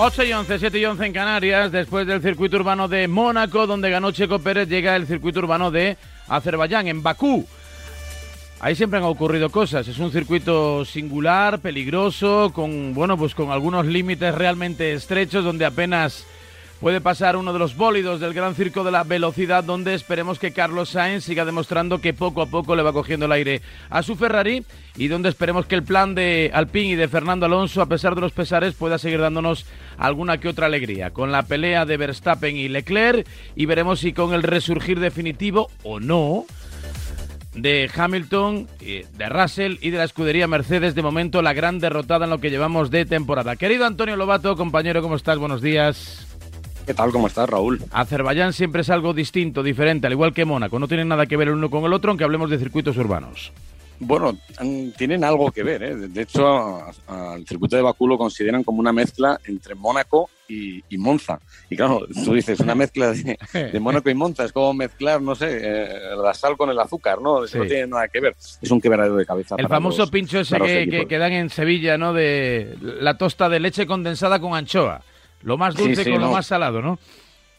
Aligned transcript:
8 0.00 0.22
y 0.22 0.32
11, 0.32 0.60
7 0.60 0.78
y 0.78 0.84
11 0.84 1.06
en 1.06 1.12
Canarias, 1.12 1.72
después 1.72 2.06
del 2.06 2.22
circuito 2.22 2.56
urbano 2.56 2.86
de 2.86 3.08
Mónaco, 3.08 3.66
donde 3.66 3.90
ganó 3.90 4.12
Checo 4.12 4.38
Pérez, 4.38 4.68
llega 4.68 4.94
el 4.94 5.08
circuito 5.08 5.40
urbano 5.40 5.72
de 5.72 5.96
Azerbaiyán, 6.28 6.86
en 6.86 7.02
Bakú. 7.02 7.44
Ahí 8.60 8.76
siempre 8.76 9.00
han 9.00 9.04
ocurrido 9.06 9.50
cosas. 9.50 9.88
Es 9.88 9.98
un 9.98 10.12
circuito 10.12 10.84
singular, 10.84 11.58
peligroso, 11.58 12.52
con 12.54 12.94
bueno, 12.94 13.18
pues 13.18 13.34
con 13.34 13.50
algunos 13.50 13.86
límites 13.86 14.32
realmente 14.36 14.92
estrechos, 14.92 15.44
donde 15.44 15.64
apenas 15.64 16.24
puede 16.80 17.00
pasar 17.00 17.36
uno 17.36 17.52
de 17.52 17.58
los 17.58 17.76
bólidos 17.76 18.20
del 18.20 18.34
Gran 18.34 18.54
Circo 18.54 18.84
de 18.84 18.90
la 18.90 19.04
Velocidad, 19.04 19.64
donde 19.64 19.94
esperemos 19.94 20.38
que 20.38 20.52
Carlos 20.52 20.90
Sainz 20.90 21.24
siga 21.24 21.44
demostrando 21.44 22.00
que 22.00 22.14
poco 22.14 22.42
a 22.42 22.46
poco 22.46 22.76
le 22.76 22.82
va 22.82 22.92
cogiendo 22.92 23.26
el 23.26 23.32
aire 23.32 23.62
a 23.90 24.02
su 24.02 24.16
Ferrari 24.16 24.64
y 24.96 25.08
donde 25.08 25.28
esperemos 25.28 25.66
que 25.66 25.74
el 25.74 25.82
plan 25.82 26.14
de 26.14 26.50
Alpine 26.52 26.90
y 26.90 26.96
de 26.96 27.08
Fernando 27.08 27.46
Alonso, 27.46 27.82
a 27.82 27.86
pesar 27.86 28.14
de 28.14 28.20
los 28.20 28.32
pesares, 28.32 28.74
pueda 28.74 28.98
seguir 28.98 29.20
dándonos 29.20 29.66
alguna 29.96 30.38
que 30.38 30.48
otra 30.48 30.66
alegría. 30.66 31.10
Con 31.10 31.32
la 31.32 31.42
pelea 31.42 31.84
de 31.84 31.96
Verstappen 31.96 32.56
y 32.56 32.68
Leclerc 32.68 33.26
y 33.56 33.66
veremos 33.66 34.00
si 34.00 34.12
con 34.12 34.34
el 34.34 34.42
resurgir 34.42 35.00
definitivo 35.00 35.70
o 35.82 36.00
no 36.00 36.46
de 37.54 37.90
Hamilton, 37.92 38.68
de 38.78 39.28
Russell 39.28 39.78
y 39.80 39.90
de 39.90 39.98
la 39.98 40.04
escudería 40.04 40.46
Mercedes. 40.46 40.94
De 40.94 41.02
momento, 41.02 41.42
la 41.42 41.54
gran 41.54 41.80
derrotada 41.80 42.24
en 42.24 42.30
lo 42.30 42.38
que 42.38 42.50
llevamos 42.50 42.90
de 42.90 43.04
temporada. 43.04 43.56
Querido 43.56 43.84
Antonio 43.84 44.16
Lobato, 44.16 44.56
compañero, 44.56 45.02
¿cómo 45.02 45.16
estás? 45.16 45.38
Buenos 45.38 45.60
días. 45.60 46.27
¿Qué 46.88 46.94
tal? 46.94 47.12
¿Cómo 47.12 47.26
estás, 47.26 47.46
Raúl? 47.50 47.82
Azerbaiyán 47.90 48.54
siempre 48.54 48.80
es 48.80 48.88
algo 48.88 49.12
distinto, 49.12 49.62
diferente, 49.62 50.06
al 50.06 50.14
igual 50.14 50.32
que 50.32 50.46
Mónaco. 50.46 50.78
No 50.78 50.88
tienen 50.88 51.06
nada 51.06 51.26
que 51.26 51.36
ver 51.36 51.48
el 51.48 51.54
uno 51.54 51.68
con 51.68 51.84
el 51.84 51.92
otro, 51.92 52.10
aunque 52.10 52.24
hablemos 52.24 52.48
de 52.48 52.58
circuitos 52.58 52.96
urbanos. 52.96 53.52
Bueno, 54.00 54.38
tienen 54.96 55.22
algo 55.22 55.52
que 55.52 55.62
ver. 55.62 55.82
¿eh? 55.82 55.94
De 55.94 56.22
hecho, 56.22 56.80
al 57.06 57.46
circuito 57.46 57.76
de 57.76 57.82
Bakú 57.82 58.08
lo 58.08 58.16
consideran 58.16 58.64
como 58.64 58.80
una 58.80 58.94
mezcla 58.94 59.38
entre 59.44 59.74
Mónaco 59.74 60.30
y, 60.48 60.82
Monza. 60.96 61.38
Y 61.68 61.76
claro, 61.76 62.06
tú 62.24 62.32
dices, 62.32 62.58
una 62.60 62.74
mezcla 62.74 63.12
de, 63.12 63.78
Mónaco 63.78 64.08
y 64.08 64.14
Monza 64.14 64.46
es 64.46 64.52
como 64.54 64.72
mezclar, 64.72 65.20
no 65.20 65.34
sé, 65.34 65.60
eh, 65.60 65.88
la 66.16 66.32
sal 66.32 66.56
con 66.56 66.70
el 66.70 66.78
azúcar, 66.78 67.20
¿no? 67.20 67.44
Eso 67.44 67.58
no 67.58 67.66
tiene 67.66 67.86
nada 67.86 68.08
que 68.08 68.20
ver. 68.20 68.34
Es 68.62 68.70
un 68.70 68.80
quebradero 68.80 69.16
de 69.16 69.26
cabeza. 69.26 69.56
El 69.58 69.68
famoso 69.68 70.10
pincho 70.10 70.40
ese 70.40 70.58
que, 70.58 71.06
que, 71.06 71.18
dan 71.18 71.32
en 71.32 71.50
Sevilla, 71.50 71.98
¿no? 71.98 72.14
De 72.14 72.78
la 72.80 73.18
tosta 73.18 73.50
de 73.50 73.60
leche 73.60 73.86
condensada 73.86 74.40
con 74.40 74.54
anchoa. 74.54 75.02
Lo 75.42 75.56
más 75.56 75.74
dulce 75.74 76.10
con 76.10 76.20
lo 76.20 76.32
más 76.32 76.46
salado, 76.46 76.82
¿no? 76.82 76.98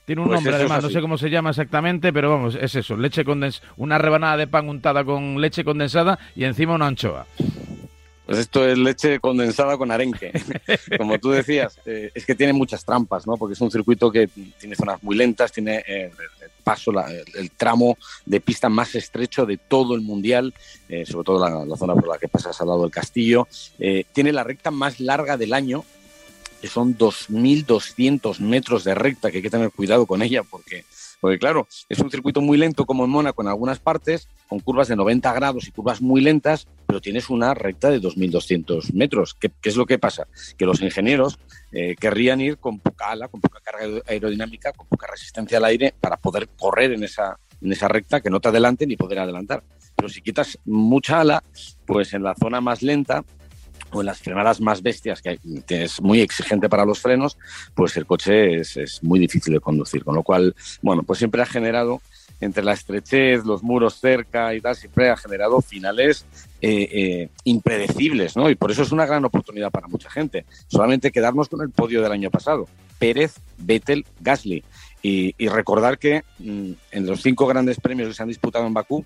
Tiene 0.06 0.24
un 0.24 0.28
pues 0.28 0.38
nombre 0.38 0.56
además, 0.56 0.84
no 0.84 0.90
sé 0.90 1.02
cómo 1.02 1.20
se 1.20 1.30
llama 1.30 1.52
exactamente, 1.52 2.12
pero 2.12 2.32
vamos, 2.32 2.58
es 2.60 2.74
eso, 2.74 2.98
leche 2.98 3.24
condensada, 3.24 3.72
una 3.78 4.00
rebanada 4.00 4.38
de 4.38 4.48
pan 4.48 4.68
untada 4.68 5.04
con 5.04 5.40
leche 5.40 5.64
condensada 5.64 6.18
y 6.36 6.46
encima 6.46 6.74
una 6.74 6.88
anchoa. 6.88 7.28
Pues 8.30 8.42
esto 8.42 8.68
es 8.68 8.78
leche 8.78 9.20
condensada 9.20 9.76
con 9.76 9.90
arenque. 9.90 10.32
Como 11.00 11.18
tú 11.18 11.32
decías, 11.32 11.80
eh, 11.88 12.12
es 12.14 12.28
que 12.28 12.36
tiene 12.36 12.54
muchas 12.54 12.86
trampas, 12.86 13.26
¿no? 13.26 13.38
Porque 13.38 13.54
es 13.54 13.62
un 13.62 13.72
circuito 13.72 14.12
que 14.12 14.28
tiene 14.60 14.76
zonas 14.76 15.02
muy 15.02 15.16
lentas, 15.16 15.52
tiene 15.52 15.84
eh, 15.88 16.12
el 16.42 16.50
paso, 16.64 16.92
el, 17.36 17.50
tramo 17.50 17.98
de 18.28 18.40
pista 18.40 18.70
más 18.70 18.94
estrecho 18.94 19.48
de 19.48 19.58
todo 19.58 19.96
el 19.96 20.02
mundial, 20.02 20.54
eh, 20.90 21.08
sobre 21.08 21.26
todo 21.26 21.40
la, 21.40 21.66
la, 21.66 21.76
zona 21.76 21.96
por 21.96 22.08
la 22.08 22.20
que 22.20 22.28
pasas 22.28 22.62
al 22.62 22.68
lado 22.68 22.84
del 22.84 22.92
castillo. 22.92 23.48
tiene 24.14 24.32
la 24.32 24.44
recta 24.44 24.70
más 24.70 25.00
larga 25.00 25.36
del 25.36 25.52
año, 25.52 25.84
que 26.60 26.68
son 26.68 26.98
2.200 26.98 28.40
metros 28.40 28.84
de 28.84 28.96
recta, 28.96 29.32
que 29.32 29.38
hay 29.38 29.44
que 29.44 29.50
tener 29.50 29.72
cuidado 29.72 30.06
con 30.06 30.22
ella, 30.22 30.44
porque, 30.44 30.86
porque 31.22 31.40
claro, 31.40 31.68
es 31.88 32.00
un 32.00 32.12
circuito 32.12 32.42
muy 32.42 32.58
lento 32.58 32.86
como 32.86 33.06
en 33.06 33.12
Mónaco 33.12 33.42
en 33.42 33.48
algunas 33.48 33.80
partes, 33.80 34.28
con 34.48 34.60
curvas 34.60 34.88
de 34.88 34.96
90 34.96 35.32
grados 35.34 35.68
y 35.68 35.72
curvas 35.72 36.02
muy 36.02 36.22
lentas, 36.22 36.68
pero 36.86 37.02
tienes 37.02 37.30
una 37.30 37.54
recta 37.54 37.90
de 37.90 38.02
2.200 38.02 38.94
metros. 38.94 39.36
¿Qué, 39.36 39.52
es 39.64 39.76
lo 39.76 39.86
que 39.86 40.00
pasa? 40.00 40.28
Que 40.58 40.66
los 40.66 40.82
ingenieros 40.82 41.40
eh, 41.72 41.96
querrían 42.00 42.42
ir 42.42 42.58
con 42.58 42.80
poca 42.80 43.12
ala, 43.12 43.28
con 43.28 43.42
poca 43.42 43.60
carga 43.62 44.02
aerodinámica, 44.08 44.74
con 44.74 44.88
poca 44.88 45.08
resistencia 45.08 45.60
al 45.60 45.66
aire 45.66 45.94
para 46.00 46.18
poder 46.18 46.50
correr 46.58 46.94
en 46.94 47.04
esa, 47.04 47.40
en 47.62 47.72
esa 47.72 47.88
recta, 47.88 48.22
que 48.22 48.30
no 48.30 48.40
te 48.40 48.50
adelante 48.50 48.88
ni 48.88 48.96
poder 48.96 49.20
adelantar. 49.20 49.64
Pero 49.96 50.10
si 50.10 50.22
quitas 50.22 50.58
mucha 50.66 51.22
ala, 51.22 51.44
pues 51.86 52.14
en 52.14 52.24
la 52.24 52.34
zona 52.34 52.62
más 52.62 52.82
lenta 52.82 53.24
o 53.92 54.02
en 54.02 54.06
las 54.06 54.20
frenadas 54.20 54.62
más 54.62 54.82
bestias, 54.82 55.22
que 55.22 55.40
es 55.70 56.02
muy 56.02 56.22
exigente 56.22 56.70
para 56.70 56.86
los 56.86 57.00
frenos, 57.00 57.38
pues 57.74 57.96
el 57.98 58.06
coche 58.06 58.58
es, 58.58 59.00
muy 59.04 59.20
difícil 59.20 59.54
de 59.54 59.60
conducir. 59.60 60.04
Con 60.04 60.16
lo 60.16 60.24
cual, 60.24 60.56
bueno, 60.82 61.04
pues 61.04 61.20
siempre 61.20 61.42
ha 61.42 61.46
generado, 61.46 62.02
entre 62.42 62.64
la 62.64 62.74
estrechez, 62.74 63.44
los 63.46 63.64
muros 63.64 63.96
cerca 63.96 64.54
y 64.54 64.62
tal, 64.62 64.76
siempre 64.76 65.10
ha 65.10 65.18
generado 65.18 65.62
finales 65.62 66.26
eh, 66.62 66.88
eh, 66.92 67.30
impredecibles, 67.44 68.38
¿no? 68.38 68.50
Y 68.50 68.56
por 68.56 68.72
eso 68.72 68.84
es 68.84 68.92
una 68.92 69.06
gran 69.06 69.26
oportunidad 69.26 69.72
para 69.72 69.88
mucha 69.88 70.10
gente. 70.10 70.46
Solamente 70.68 71.12
quedarnos 71.12 71.50
con 71.50 71.62
el 71.62 71.70
podio 71.70 72.02
del 72.02 72.12
año 72.12 72.30
pasado. 72.30 72.68
Pérez, 72.98 73.36
Vettel, 73.58 74.06
Gasly. 74.22 74.64
Y, 75.02 75.34
recordar 75.48 75.98
que 75.98 76.24
mm, 76.40 76.72
en 76.92 77.06
los 77.06 77.22
cinco 77.22 77.48
grandes 77.48 77.80
premios 77.80 78.10
que 78.10 78.14
se 78.14 78.22
han 78.22 78.28
disputado 78.28 78.68
en 78.68 78.74
Bakú, 78.74 79.06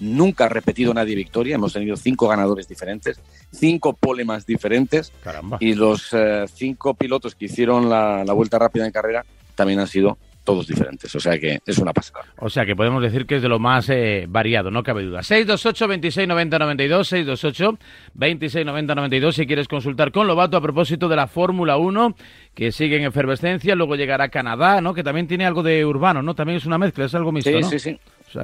Nunca 0.00 0.44
ha 0.44 0.48
repetido 0.48 0.94
nadie 0.94 1.14
victoria. 1.14 1.56
Hemos 1.56 1.72
tenido 1.72 1.96
cinco 1.96 2.28
ganadores 2.28 2.68
diferentes, 2.68 3.20
cinco 3.50 3.92
polemas 3.94 4.46
diferentes. 4.46 5.12
Y 5.60 5.74
los 5.74 6.12
eh, 6.12 6.44
cinco 6.52 6.94
pilotos 6.94 7.34
que 7.34 7.46
hicieron 7.46 7.88
la, 7.88 8.24
vuelta 8.32 8.58
rápida 8.58 8.86
en 8.86 8.92
carrera 8.92 9.24
también 9.54 9.80
han 9.80 9.88
sido 9.88 10.18
todos 10.44 10.66
diferentes. 10.66 11.14
O 11.14 11.20
sea 11.20 11.38
que 11.38 11.58
es 11.66 11.78
una 11.78 11.92
pasada. 11.92 12.24
O 12.38 12.48
sea 12.48 12.64
que 12.64 12.74
podemos 12.74 13.02
decir 13.02 13.26
que 13.26 13.36
es 13.36 13.42
de 13.42 13.48
lo 13.48 13.58
más 13.58 13.90
eh, 13.90 14.26
variado, 14.28 14.70
no 14.70 14.82
cabe 14.82 15.02
duda. 15.02 15.22
628 15.22 15.88
26 15.88 16.28
90 16.28 16.58
92, 16.58 17.08
628 17.08 17.78
26 18.14 18.66
90 18.66 18.94
92 18.94 19.34
si 19.34 19.46
quieres 19.46 19.68
consultar 19.68 20.10
con 20.10 20.26
Lobato 20.26 20.56
a 20.56 20.60
propósito 20.62 21.08
de 21.08 21.16
la 21.16 21.26
Fórmula 21.26 21.76
1 21.76 22.14
que 22.54 22.72
sigue 22.72 22.96
en 22.96 23.04
efervescencia, 23.04 23.74
luego 23.74 23.94
llegará 23.94 24.30
Canadá, 24.30 24.80
¿no? 24.80 24.94
Que 24.94 25.02
también 25.02 25.26
tiene 25.26 25.44
algo 25.44 25.62
de 25.62 25.84
urbano, 25.84 26.22
¿no? 26.22 26.34
También 26.34 26.56
es 26.56 26.66
una 26.66 26.78
mezcla, 26.78 27.04
es 27.04 27.14
algo 27.14 27.30
mixto, 27.30 27.50
sí, 27.50 27.60
¿no? 27.60 27.68
Sí, 27.68 27.78
sí, 27.78 27.98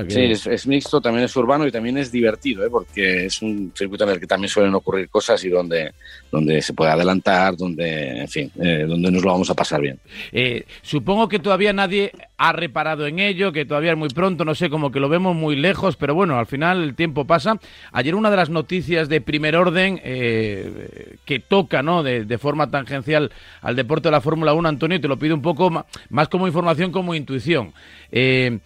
Sí, 0.08 0.50
es, 0.50 0.66
mixto, 0.66 1.00
también 1.00 1.24
es 1.24 1.36
urbano 1.36 1.66
y 1.66 1.70
también 1.70 1.98
es 1.98 2.10
divertido, 2.10 2.64
¿eh? 2.64 2.70
porque 2.70 3.26
es 3.26 3.42
un 3.42 3.72
circuito 3.76 4.04
en 4.04 4.10
el 4.10 4.20
que 4.20 4.26
también 4.26 4.48
suelen 4.48 4.74
ocurrir 4.74 5.10
cosas 5.10 5.44
y 5.44 5.50
donde, 5.50 5.92
donde 6.32 6.62
se 6.62 6.72
puede 6.72 6.90
adelantar, 6.90 7.54
donde, 7.56 8.20
en 8.20 8.28
fin, 8.28 8.50
eh, 8.60 8.86
donde 8.88 9.10
nos 9.10 9.22
lo 9.22 9.32
vamos 9.32 9.50
a 9.50 9.54
pasar 9.54 9.82
bien. 9.82 9.98
Eh, 10.32 10.64
supongo 10.80 11.28
que 11.28 11.38
todavía 11.38 11.74
nadie 11.74 12.12
ha 12.38 12.52
reparado 12.52 13.06
en 13.06 13.18
ello, 13.18 13.52
que 13.52 13.66
todavía 13.66 13.92
es 13.92 13.98
muy 13.98 14.08
pronto, 14.08 14.44
no 14.44 14.54
sé, 14.54 14.70
como 14.70 14.90
que 14.90 15.00
lo 15.00 15.08
vemos 15.08 15.36
muy 15.36 15.54
lejos, 15.54 15.96
pero 15.96 16.14
bueno, 16.14 16.38
al 16.38 16.46
final 16.46 16.82
el 16.82 16.94
tiempo 16.94 17.26
pasa. 17.26 17.58
Ayer 17.92 18.14
una 18.14 18.30
de 18.30 18.36
las 18.36 18.48
noticias 18.50 19.08
de 19.08 19.20
primer 19.20 19.54
orden 19.54 20.00
eh, 20.02 21.16
que 21.26 21.40
toca, 21.40 21.82
¿no?, 21.82 22.02
de, 22.02 22.24
de, 22.24 22.38
forma 22.38 22.70
tangencial 22.70 23.30
al 23.60 23.76
deporte 23.76 24.08
de 24.08 24.12
la 24.12 24.20
Fórmula 24.20 24.54
1, 24.54 24.68
Antonio, 24.68 25.00
te 25.00 25.08
lo 25.08 25.18
pido 25.18 25.34
un 25.34 25.42
poco 25.42 25.84
más 26.08 26.28
como 26.28 26.46
información, 26.46 26.90
como 26.90 27.14
intuición. 27.14 27.72
Eh, 28.10 28.58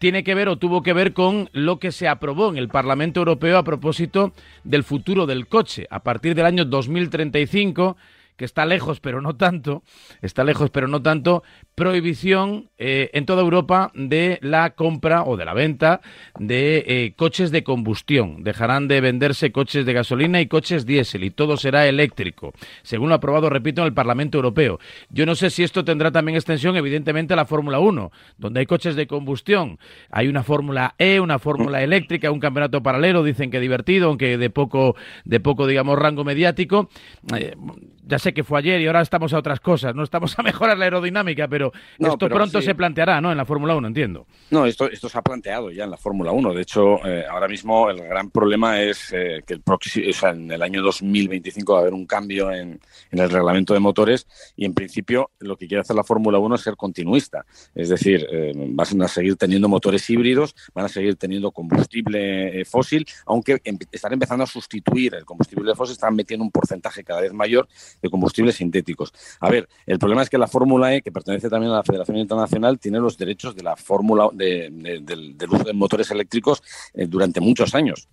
tiene 0.00 0.24
que 0.24 0.34
ver 0.34 0.48
o 0.48 0.56
tuvo 0.56 0.82
que 0.82 0.94
ver 0.94 1.12
con 1.12 1.50
lo 1.52 1.78
que 1.78 1.92
se 1.92 2.08
aprobó 2.08 2.48
en 2.48 2.56
el 2.56 2.68
Parlamento 2.68 3.20
Europeo 3.20 3.58
a 3.58 3.64
propósito 3.64 4.32
del 4.64 4.82
futuro 4.82 5.26
del 5.26 5.46
coche. 5.46 5.86
A 5.90 6.02
partir 6.02 6.34
del 6.34 6.46
año 6.46 6.64
2035 6.64 7.98
que 8.38 8.46
está 8.46 8.64
lejos 8.64 8.98
pero 9.00 9.20
no 9.20 9.36
tanto, 9.36 9.82
está 10.22 10.42
lejos 10.42 10.70
pero 10.70 10.88
no 10.88 11.02
tanto, 11.02 11.42
prohibición 11.80 12.68
eh, 12.76 13.08
en 13.14 13.24
toda 13.24 13.40
Europa 13.40 13.90
de 13.94 14.38
la 14.42 14.74
compra 14.74 15.22
o 15.24 15.38
de 15.38 15.46
la 15.46 15.54
venta 15.54 16.02
de 16.38 16.84
eh, 16.86 17.14
coches 17.16 17.50
de 17.50 17.64
combustión. 17.64 18.44
Dejarán 18.44 18.86
de 18.86 19.00
venderse 19.00 19.50
coches 19.50 19.86
de 19.86 19.94
gasolina 19.94 20.42
y 20.42 20.46
coches 20.46 20.84
diésel 20.84 21.24
y 21.24 21.30
todo 21.30 21.56
será 21.56 21.86
eléctrico, 21.86 22.52
según 22.82 23.08
lo 23.08 23.14
aprobado, 23.14 23.48
repito, 23.48 23.80
en 23.80 23.86
el 23.86 23.94
Parlamento 23.94 24.36
Europeo. 24.36 24.78
Yo 25.08 25.24
no 25.24 25.34
sé 25.34 25.48
si 25.48 25.62
esto 25.62 25.82
tendrá 25.82 26.12
también 26.12 26.36
extensión, 26.36 26.76
evidentemente, 26.76 27.32
a 27.32 27.36
la 27.36 27.46
Fórmula 27.46 27.78
1, 27.78 28.12
donde 28.36 28.60
hay 28.60 28.66
coches 28.66 28.94
de 28.94 29.06
combustión. 29.06 29.78
Hay 30.10 30.28
una 30.28 30.42
Fórmula 30.42 30.94
E, 30.98 31.18
una 31.18 31.38
Fórmula 31.38 31.82
eléctrica, 31.82 32.30
un 32.30 32.40
campeonato 32.40 32.82
paralelo, 32.82 33.24
dicen 33.24 33.50
que 33.50 33.58
divertido, 33.58 34.08
aunque 34.08 34.36
de 34.36 34.50
poco, 34.50 34.96
de 35.24 35.40
poco 35.40 35.66
digamos, 35.66 35.98
rango 35.98 36.24
mediático. 36.24 36.90
Eh, 37.34 37.54
ya 38.10 38.18
sé 38.18 38.34
que 38.34 38.44
fue 38.44 38.58
ayer 38.58 38.80
y 38.80 38.86
ahora 38.86 39.00
estamos 39.00 39.32
a 39.32 39.38
otras 39.38 39.60
cosas, 39.60 39.94
no 39.94 40.02
estamos 40.02 40.38
a 40.38 40.42
mejorar 40.42 40.76
la 40.76 40.84
aerodinámica, 40.84 41.48
pero 41.48 41.69
esto 41.98 42.28
pronto 42.28 42.62
se 42.62 42.74
planteará, 42.74 43.20
¿no? 43.20 43.30
En 43.30 43.36
la 43.36 43.44
Fórmula 43.44 43.74
1, 43.74 43.88
entiendo. 43.88 44.26
No, 44.50 44.66
esto, 44.66 44.90
esto 44.90 45.08
se 45.08 45.18
ha 45.18 45.22
planteado 45.22 45.70
ya 45.70 45.84
en 45.84 45.90
la 45.90 45.96
Fórmula 45.96 46.32
1. 46.32 46.54
De 46.54 46.62
hecho, 46.62 47.04
eh, 47.06 47.24
ahora 47.28 47.48
mismo 47.48 47.90
el 47.90 47.98
gran 47.98 48.30
problema 48.30 48.80
es 48.80 49.12
eh, 49.12 49.42
que 49.46 49.54
el 49.54 49.60
próximo, 49.60 50.06
o 50.08 50.12
sea, 50.12 50.30
en 50.30 50.50
el 50.50 50.62
año 50.62 50.82
2025 50.82 51.72
va 51.72 51.78
a 51.78 51.82
haber 51.82 51.94
un 51.94 52.06
cambio 52.06 52.50
en, 52.50 52.80
el 53.10 53.30
reglamento 53.30 53.74
de 53.74 53.80
motores 53.80 54.26
y 54.56 54.64
en 54.64 54.74
principio 54.74 55.30
lo 55.40 55.56
que 55.56 55.66
quiere 55.66 55.80
hacer 55.82 55.96
la 55.96 56.04
Fórmula 56.04 56.38
1 56.38 56.54
es 56.54 56.60
ser 56.60 56.76
continuista. 56.76 57.44
Es 57.74 57.88
decir, 57.88 58.26
eh, 58.30 58.52
van 58.54 59.02
a 59.02 59.08
seguir 59.08 59.36
teniendo 59.36 59.68
motores 59.68 60.08
híbridos, 60.08 60.54
van 60.74 60.86
a 60.86 60.88
seguir 60.88 61.16
teniendo 61.16 61.50
combustible 61.50 62.64
fósil, 62.64 63.06
aunque 63.26 63.60
em, 63.64 63.78
están 63.90 64.12
empezando 64.12 64.44
a 64.44 64.46
sustituir 64.46 65.14
el 65.14 65.24
combustible 65.24 65.74
fósil, 65.74 65.92
están 65.92 66.14
metiendo 66.14 66.44
un 66.44 66.50
porcentaje 66.50 67.04
cada 67.04 67.20
vez 67.20 67.32
mayor 67.32 67.68
de 68.02 68.10
combustibles 68.10 68.56
sintéticos. 68.56 69.12
A 69.40 69.50
ver, 69.50 69.68
el 69.86 69.98
problema 69.98 70.22
es 70.22 70.30
que 70.30 70.38
la 70.38 70.46
Fórmula 70.46 70.94
E, 70.94 71.02
que 71.02 71.12
pertenece 71.12 71.48
también 71.48 71.59
a 71.68 71.76
la 71.76 71.82
Federación 71.82 72.18
Internacional, 72.18 72.78
tiene 72.78 72.98
los 72.98 73.16
derechos 73.16 73.54
de 73.54 73.62
la 73.62 73.76
fórmula 73.76 74.28
del, 74.32 75.36
uso 75.50 75.64
de 75.64 75.72
motores 75.72 76.10
eléctricos 76.10 76.62
eh, 76.94 77.06
durante 77.06 77.40
muchos 77.40 77.74
años. 77.74 78.08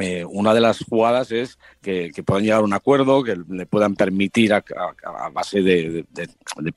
Eh, 0.00 0.24
una 0.24 0.54
de 0.54 0.60
las 0.60 0.84
jugadas 0.84 1.32
es 1.32 1.58
que, 1.80 2.12
puedan 2.24 2.44
llegar 2.44 2.60
a 2.60 2.64
un 2.64 2.72
acuerdo, 2.72 3.22
que 3.24 3.36
le 3.48 3.66
puedan 3.66 3.94
permitir 3.94 4.52
a, 4.52 4.62
base 5.32 5.62
de, 5.62 6.04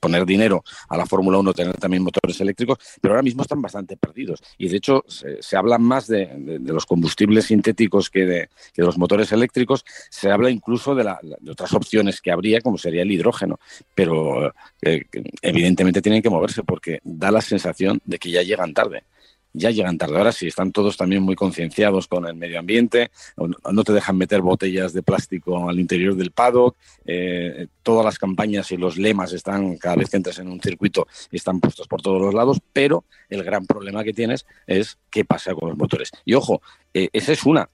poner 0.00 0.26
dinero 0.26 0.64
a 0.88 0.96
la 0.96 1.06
Fórmula 1.06 1.38
1 1.38 1.52
tener 1.52 1.76
también 1.76 2.02
motores 2.02 2.40
eléctricos, 2.40 2.78
pero 3.00 3.14
ahora 3.14 3.22
mismo 3.22 3.42
están 3.42 3.62
bastante 3.62 3.96
perdidos. 3.96 4.42
Y 4.58 4.68
de 4.68 4.76
hecho 4.76 5.04
se, 5.06 5.56
habla 5.56 5.78
más 5.78 6.06
de, 6.06 6.58
los 6.64 6.86
combustibles 6.86 7.46
sintéticos 7.46 8.10
que 8.10 8.26
de, 8.26 8.48
los 8.76 8.98
motores 8.98 9.30
eléctricos, 9.32 9.84
se 10.10 10.30
habla 10.30 10.50
incluso 10.50 10.94
de, 10.94 11.08
otras 11.50 11.72
opciones 11.74 12.20
que 12.20 12.32
habría, 12.32 12.60
como 12.60 12.78
sería 12.78 13.02
el 13.02 13.12
hidrógeno, 13.12 13.60
pero 13.94 14.52
eh, 14.80 15.04
evidentemente 15.42 16.02
tienen 16.02 16.22
que 16.22 16.30
moverse 16.30 16.62
porque 16.64 17.00
da 17.04 17.30
la 17.30 17.40
sensación 17.40 18.00
de 18.04 18.18
que 18.18 18.30
ya 18.30 18.42
llegan 18.42 18.74
tarde 18.74 19.04
ya 19.52 19.70
llegan 19.70 19.98
tarde. 19.98 20.16
Ahora 20.16 20.32
sí, 20.32 20.46
están 20.46 20.72
todos 20.72 20.96
también 20.96 21.22
muy 21.22 21.34
concienciados 21.34 22.08
con 22.08 22.26
el 22.26 22.34
medio 22.34 22.58
ambiente, 22.58 23.10
no 23.36 23.84
te 23.84 23.92
dejan 23.92 24.16
meter 24.16 24.40
botellas 24.40 24.92
de 24.92 25.02
plástico 25.02 25.68
al 25.68 25.78
interior 25.78 26.14
del 26.16 26.30
paddock, 26.30 26.76
eh, 27.04 27.66
todas 27.82 28.04
las 28.04 28.18
campañas 28.18 28.70
y 28.72 28.76
los 28.76 28.96
lemas 28.96 29.32
están, 29.32 29.76
cada 29.76 29.96
vez 29.96 30.10
que 30.10 30.16
entras 30.16 30.38
en 30.38 30.48
un 30.48 30.60
circuito, 30.60 31.06
están 31.30 31.60
puestos 31.60 31.88
por 31.88 32.02
todos 32.02 32.20
los 32.20 32.34
lados, 32.34 32.58
pero 32.72 33.04
el 33.28 33.42
gran 33.44 33.66
problema 33.66 34.04
que 34.04 34.12
tienes 34.12 34.46
es 34.66 34.98
qué 35.10 35.24
pasa 35.24 35.54
con 35.54 35.68
los 35.68 35.78
motores. 35.78 36.10
Y 36.24 36.34
ojo, 36.34 36.62
eh, 36.94 37.08
esa 37.12 37.32
es 37.32 37.44
una, 37.44 37.68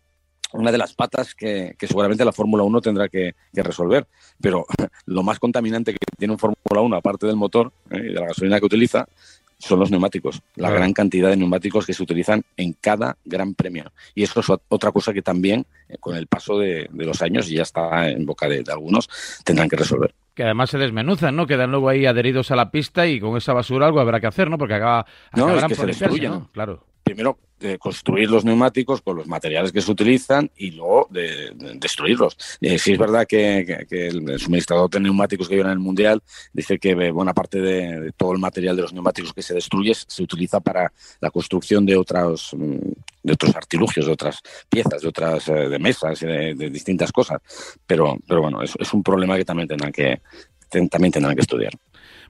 una 0.53 0.73
de 0.73 0.79
las 0.79 0.95
patas 0.95 1.35
que, 1.35 1.77
seguramente 1.79 2.25
la 2.25 2.33
Fórmula 2.33 2.63
1 2.63 2.81
tendrá 2.81 3.09
que, 3.09 3.35
resolver. 3.53 4.07
Pero 4.41 4.67
lo 5.07 5.23
más 5.23 5.39
contaminante 5.39 5.93
que 5.93 5.99
tiene 6.17 6.33
un 6.33 6.39
Fórmula 6.39 6.81
1, 6.81 6.97
aparte 6.97 7.27
del 7.27 7.37
motor 7.37 7.73
eh, 7.91 7.99
y 7.99 8.15
de 8.15 8.21
la 8.21 8.27
gasolina 8.27 8.59
que 8.59 8.67
utiliza, 8.67 9.07
son 9.59 9.81
los 9.81 9.91
neumáticos, 9.91 10.41
la 10.55 10.71
gran 10.71 10.93
cantidad 10.93 11.31
de 11.31 11.37
neumáticos 11.37 11.85
que 11.85 11.93
se 11.93 12.03
utilizan 12.03 12.45
en 12.57 12.75
cada 12.75 13.17
gran 13.25 13.55
premio. 13.55 13.93
Y 14.15 14.23
eso 14.23 14.41
es 14.41 14.47
otra 14.69 14.93
cosa 14.93 15.13
que 15.13 15.23
también, 15.23 15.67
eh, 15.89 15.97
con 15.99 16.17
el 16.17 16.27
paso 16.27 16.59
de, 16.59 16.89
los 16.93 17.21
años, 17.23 17.51
y 17.51 17.57
ya 17.57 17.63
está 17.63 18.09
en 18.09 18.25
boca 18.25 18.49
de, 18.49 18.65
algunos, 18.71 19.09
tendrán 19.45 19.69
que 19.69 19.77
resolver. 19.77 20.15
Que 20.35 20.45
además 20.45 20.71
se 20.71 20.79
desmenuzan, 20.79 21.35
¿no? 21.35 21.47
Quedan 21.47 21.73
luego 21.73 21.89
ahí 21.89 22.07
adheridos 22.07 22.53
a 22.53 22.57
la 22.57 22.71
pista 22.71 23.07
y 23.09 23.19
con 23.19 23.37
esa 23.37 23.53
basura 23.53 23.87
algo 23.87 23.99
habrá 23.99 24.21
que 24.21 24.29
hacer, 24.29 24.49
¿no? 24.49 24.57
Porque 24.57 24.75
acaba, 24.75 25.05
no, 25.35 25.57
es 25.57 25.65
que 25.65 25.75
se 25.75 25.87
destruyen. 25.87 26.45
Claro. 26.53 26.88
Primero, 27.09 27.39
construir 27.79 28.31
los 28.31 28.45
neumáticos 28.45 29.03
con 29.03 29.17
los 29.17 29.27
materiales 29.27 29.73
que 29.73 29.81
se 29.81 29.91
utilizan 29.91 30.51
y 30.57 30.73
luego 30.73 31.09
de, 31.11 31.53
destruirlos. 31.77 32.37
Eh, 32.61 32.79
sí 32.79 32.93
es 32.93 32.99
verdad 32.99 33.27
que, 33.27 33.87
el, 33.91 34.39
suministrador 34.39 34.91
de 34.91 35.01
neumáticos 35.01 35.49
que 35.49 35.55
hay 35.55 35.61
en 35.61 35.69
el 35.69 35.79
Mundial 35.79 36.23
dice 36.53 36.79
que 36.79 36.91
eh, 36.91 37.11
buena 37.11 37.35
parte 37.35 37.61
de, 37.61 38.13
todo 38.17 38.33
el 38.33 38.39
material 38.39 38.77
de 38.77 38.83
los 38.83 38.93
neumáticos 38.93 39.33
que 39.33 39.43
se 39.43 39.55
destruye 39.55 39.95
se 39.95 40.23
utiliza 40.23 40.61
para 40.61 40.93
la 41.21 41.31
construcción 41.31 41.85
de 41.87 41.97
otros, 41.97 42.51
mm, 42.57 42.77
de 43.23 43.33
otros 43.33 43.57
artilugios, 43.57 44.07
de 44.07 44.13
otras 44.13 44.41
piezas, 44.69 45.03
de 45.03 45.09
otras 45.09 45.49
eh, 45.49 45.69
de 45.69 45.79
mesas, 45.79 46.21
de, 46.21 46.55
de, 46.55 46.71
distintas 46.71 47.11
cosas. 47.11 47.41
Pero, 47.87 48.19
pero 48.27 48.43
bueno, 48.43 48.63
es, 48.63 48.75
es 48.79 48.93
un 48.93 49.03
problema 49.03 49.37
que 49.37 49.45
también 49.45 49.69
tendrán 49.69 49.93
que, 49.93 50.21
también 50.69 51.13
tendrán 51.13 51.35
que 51.35 51.43
estudiar. 51.43 51.73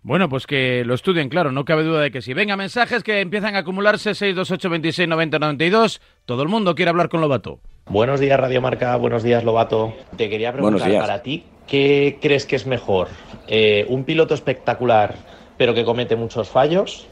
Bueno, 0.03 0.29
pues 0.29 0.47
que 0.47 0.85
lo 0.85 0.95
estudien, 0.95 1.29
claro, 1.29 1.53
no 1.53 1.65
cabe 1.65 1.83
duda 1.83 2.01
de 2.01 2.11
que 2.11 2.23
sí. 2.23 2.33
Venga, 2.35 2.57
mensajes 2.57 3.03
que 3.03 3.21
empiezan 3.21 3.57
a 3.57 3.59
acumularse 3.59 4.15
628 4.15 4.71
26 4.71 5.09
90 5.09 5.39
92. 5.39 6.01
Todo 6.25 6.43
el 6.43 6.49
mundo 6.49 6.75
quiere 6.75 6.91
hablar 6.91 7.09
con 7.09 7.21
Lobato. 7.21 7.61
Buenos 7.87 8.21
días, 8.21 8.39
Radio 8.39 8.61
Marca. 8.61 8.97
Buenos 8.97 9.23
días, 9.23 9.45
Lobato. 9.45 9.95
Te 10.17 10.29
quería 10.29 10.53
preguntar 10.53 10.93
para 10.99 11.23
ti, 11.23 11.45
¿qué 11.67 12.19
crees 12.21 12.47
que 12.47 12.57
es 12.57 12.67
mejor? 12.67 13.09
Eh, 13.47 13.87
¿Un 13.89 14.05
piloto 14.05 14.35
espectacular 14.35 15.15
pero 15.59 15.75
que 15.75 15.85
comete 15.85 16.17
muchos 16.17 16.49
fallos? 16.49 17.07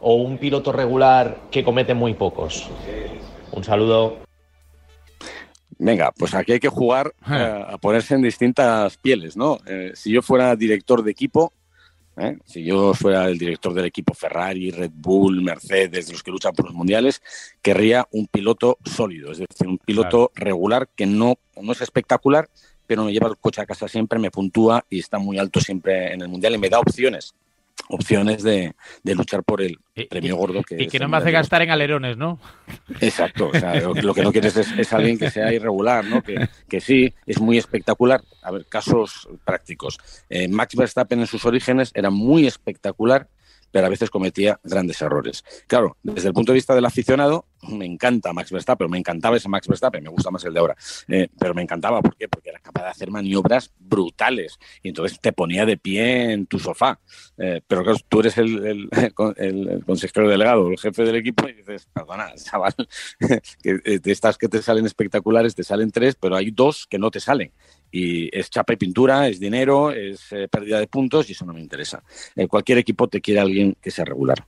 ¿O 0.00 0.14
un 0.16 0.36
piloto 0.36 0.72
regular 0.72 1.38
que 1.50 1.62
comete 1.62 1.94
muy 1.94 2.14
pocos? 2.14 2.68
Un 3.52 3.62
saludo. 3.62 4.18
Venga, 5.78 6.12
pues 6.18 6.34
aquí 6.34 6.52
hay 6.52 6.60
que 6.60 6.68
jugar 6.68 7.12
eh, 7.30 7.64
a 7.68 7.78
ponerse 7.78 8.14
en 8.14 8.22
distintas 8.22 8.96
pieles, 8.96 9.36
¿no? 9.36 9.58
Eh, 9.66 9.92
si 9.94 10.12
yo 10.12 10.22
fuera 10.22 10.54
director 10.56 11.02
de 11.02 11.12
equipo, 11.12 11.52
¿eh? 12.16 12.36
Si 12.44 12.64
yo 12.64 12.94
fuera 12.94 13.26
el 13.26 13.38
director 13.38 13.74
del 13.74 13.86
equipo 13.86 14.14
Ferrari, 14.14 14.70
Red 14.70 14.92
Bull, 14.94 15.42
Mercedes, 15.42 16.10
los 16.10 16.22
que 16.22 16.30
luchan 16.30 16.54
por 16.54 16.66
los 16.66 16.74
mundiales, 16.74 17.22
querría 17.60 18.06
un 18.10 18.26
piloto 18.26 18.78
sólido, 18.84 19.32
es 19.32 19.38
decir, 19.38 19.66
un 19.66 19.78
piloto 19.78 20.30
regular 20.34 20.88
que 20.94 21.06
no, 21.06 21.36
no 21.60 21.72
es 21.72 21.80
espectacular, 21.80 22.48
pero 22.86 23.04
me 23.04 23.12
lleva 23.12 23.28
el 23.28 23.38
coche 23.38 23.60
a 23.60 23.66
casa 23.66 23.88
siempre, 23.88 24.18
me 24.18 24.30
puntúa 24.30 24.84
y 24.90 24.98
está 24.98 25.18
muy 25.18 25.38
alto 25.38 25.60
siempre 25.60 26.12
en 26.12 26.20
el 26.20 26.28
mundial 26.28 26.54
y 26.54 26.58
me 26.58 26.68
da 26.68 26.80
opciones 26.80 27.34
opciones 27.88 28.42
de, 28.42 28.74
luchar 29.04 29.42
por 29.44 29.62
el 29.62 29.78
premio 30.08 30.36
gordo. 30.36 30.62
Que 30.62 30.82
y 30.82 30.88
que 30.88 30.98
no 30.98 31.08
me 31.08 31.16
hace 31.16 31.30
gastar 31.30 31.62
en 31.62 31.70
alerones, 31.70 32.16
¿no? 32.16 32.38
Exacto, 33.00 33.50
o 33.52 33.58
sea, 33.58 33.74
lo, 34.02 34.14
que 34.14 34.22
no 34.22 34.32
quieres 34.32 34.56
es, 34.56 34.92
alguien 34.92 35.18
que 35.18 35.30
sea 35.30 35.52
irregular, 35.52 36.04
¿no? 36.04 36.22
Que, 36.22 36.48
que, 36.68 36.80
sí, 36.80 37.14
es 37.26 37.40
muy 37.40 37.58
espectacular. 37.58 38.22
A 38.42 38.50
ver, 38.50 38.66
casos 38.66 39.28
prácticos. 39.44 39.98
Eh, 40.28 40.48
Max 40.48 40.74
Verstappen 40.74 41.20
en 41.20 41.26
sus 41.26 41.44
orígenes 41.44 41.90
era 41.94 42.10
muy 42.10 42.46
espectacular, 42.46 43.28
pero 43.70 43.86
a 43.86 43.90
veces 43.90 44.10
cometía 44.10 44.60
grandes 44.62 45.00
errores. 45.02 45.44
Claro, 45.66 45.96
desde 46.02 46.28
el 46.28 46.34
punto 46.34 46.52
de 46.52 46.56
vista 46.56 46.74
del 46.74 46.84
aficionado, 46.84 47.46
me 47.68 47.86
encanta 47.86 48.32
Max 48.32 48.50
Verstappen, 48.50 48.90
me 48.90 48.98
encantaba 48.98 49.36
ese 49.36 49.48
Max 49.48 49.68
Verstappen, 49.68 50.02
me 50.02 50.10
gusta 50.10 50.30
más 50.30 50.44
el 50.44 50.52
de 50.52 50.60
ahora, 50.60 50.76
eh, 51.08 51.28
pero 51.38 51.54
me 51.54 51.62
encantaba, 51.62 52.02
¿por 52.02 52.16
qué? 52.16 52.28
Porque 52.28 52.50
era 52.50 52.58
capaz 52.58 52.82
de 52.82 52.88
hacer 52.88 53.10
maniobras 53.10 53.72
brutales 53.78 54.58
y 54.82 54.88
entonces 54.88 55.20
te 55.20 55.32
ponía 55.32 55.64
de 55.64 55.76
pie 55.76 56.32
en 56.32 56.46
tu 56.46 56.58
sofá. 56.58 56.98
Eh, 57.38 57.60
pero 57.66 57.82
claro, 57.84 57.98
tú 58.08 58.20
eres 58.20 58.36
el, 58.38 58.88
consejero 59.86 60.28
delegado, 60.28 60.70
el 60.70 60.78
jefe 60.78 61.04
del 61.04 61.16
equipo 61.16 61.48
y 61.48 61.54
dices, 61.54 61.88
perdona, 61.92 62.34
chaval, 62.34 62.74
que 63.62 63.80
eh, 63.84 63.98
de 64.00 64.12
estas 64.12 64.38
que 64.38 64.48
te 64.48 64.60
salen 64.60 64.86
espectaculares, 64.86 65.54
te 65.54 65.62
salen 65.62 65.90
tres, 65.90 66.16
pero 66.16 66.36
hay 66.36 66.50
dos 66.50 66.86
que 66.86 66.98
no 66.98 67.10
te 67.10 67.20
salen 67.20 67.52
y 67.90 68.36
es 68.36 68.50
chapa 68.50 68.72
y 68.72 68.76
pintura, 68.76 69.28
es 69.28 69.38
dinero, 69.38 69.92
es 69.92 70.28
pérdida 70.50 70.80
de 70.80 70.86
puntos 70.86 71.28
y 71.28 71.32
eso 71.32 71.44
no 71.44 71.52
me 71.52 71.60
interesa. 71.60 72.02
Cualquier 72.48 72.78
equipo 72.78 73.06
te 73.06 73.20
quiere 73.20 73.40
alguien 73.40 73.76
que 73.82 73.90
sea 73.90 74.06
regular. 74.06 74.46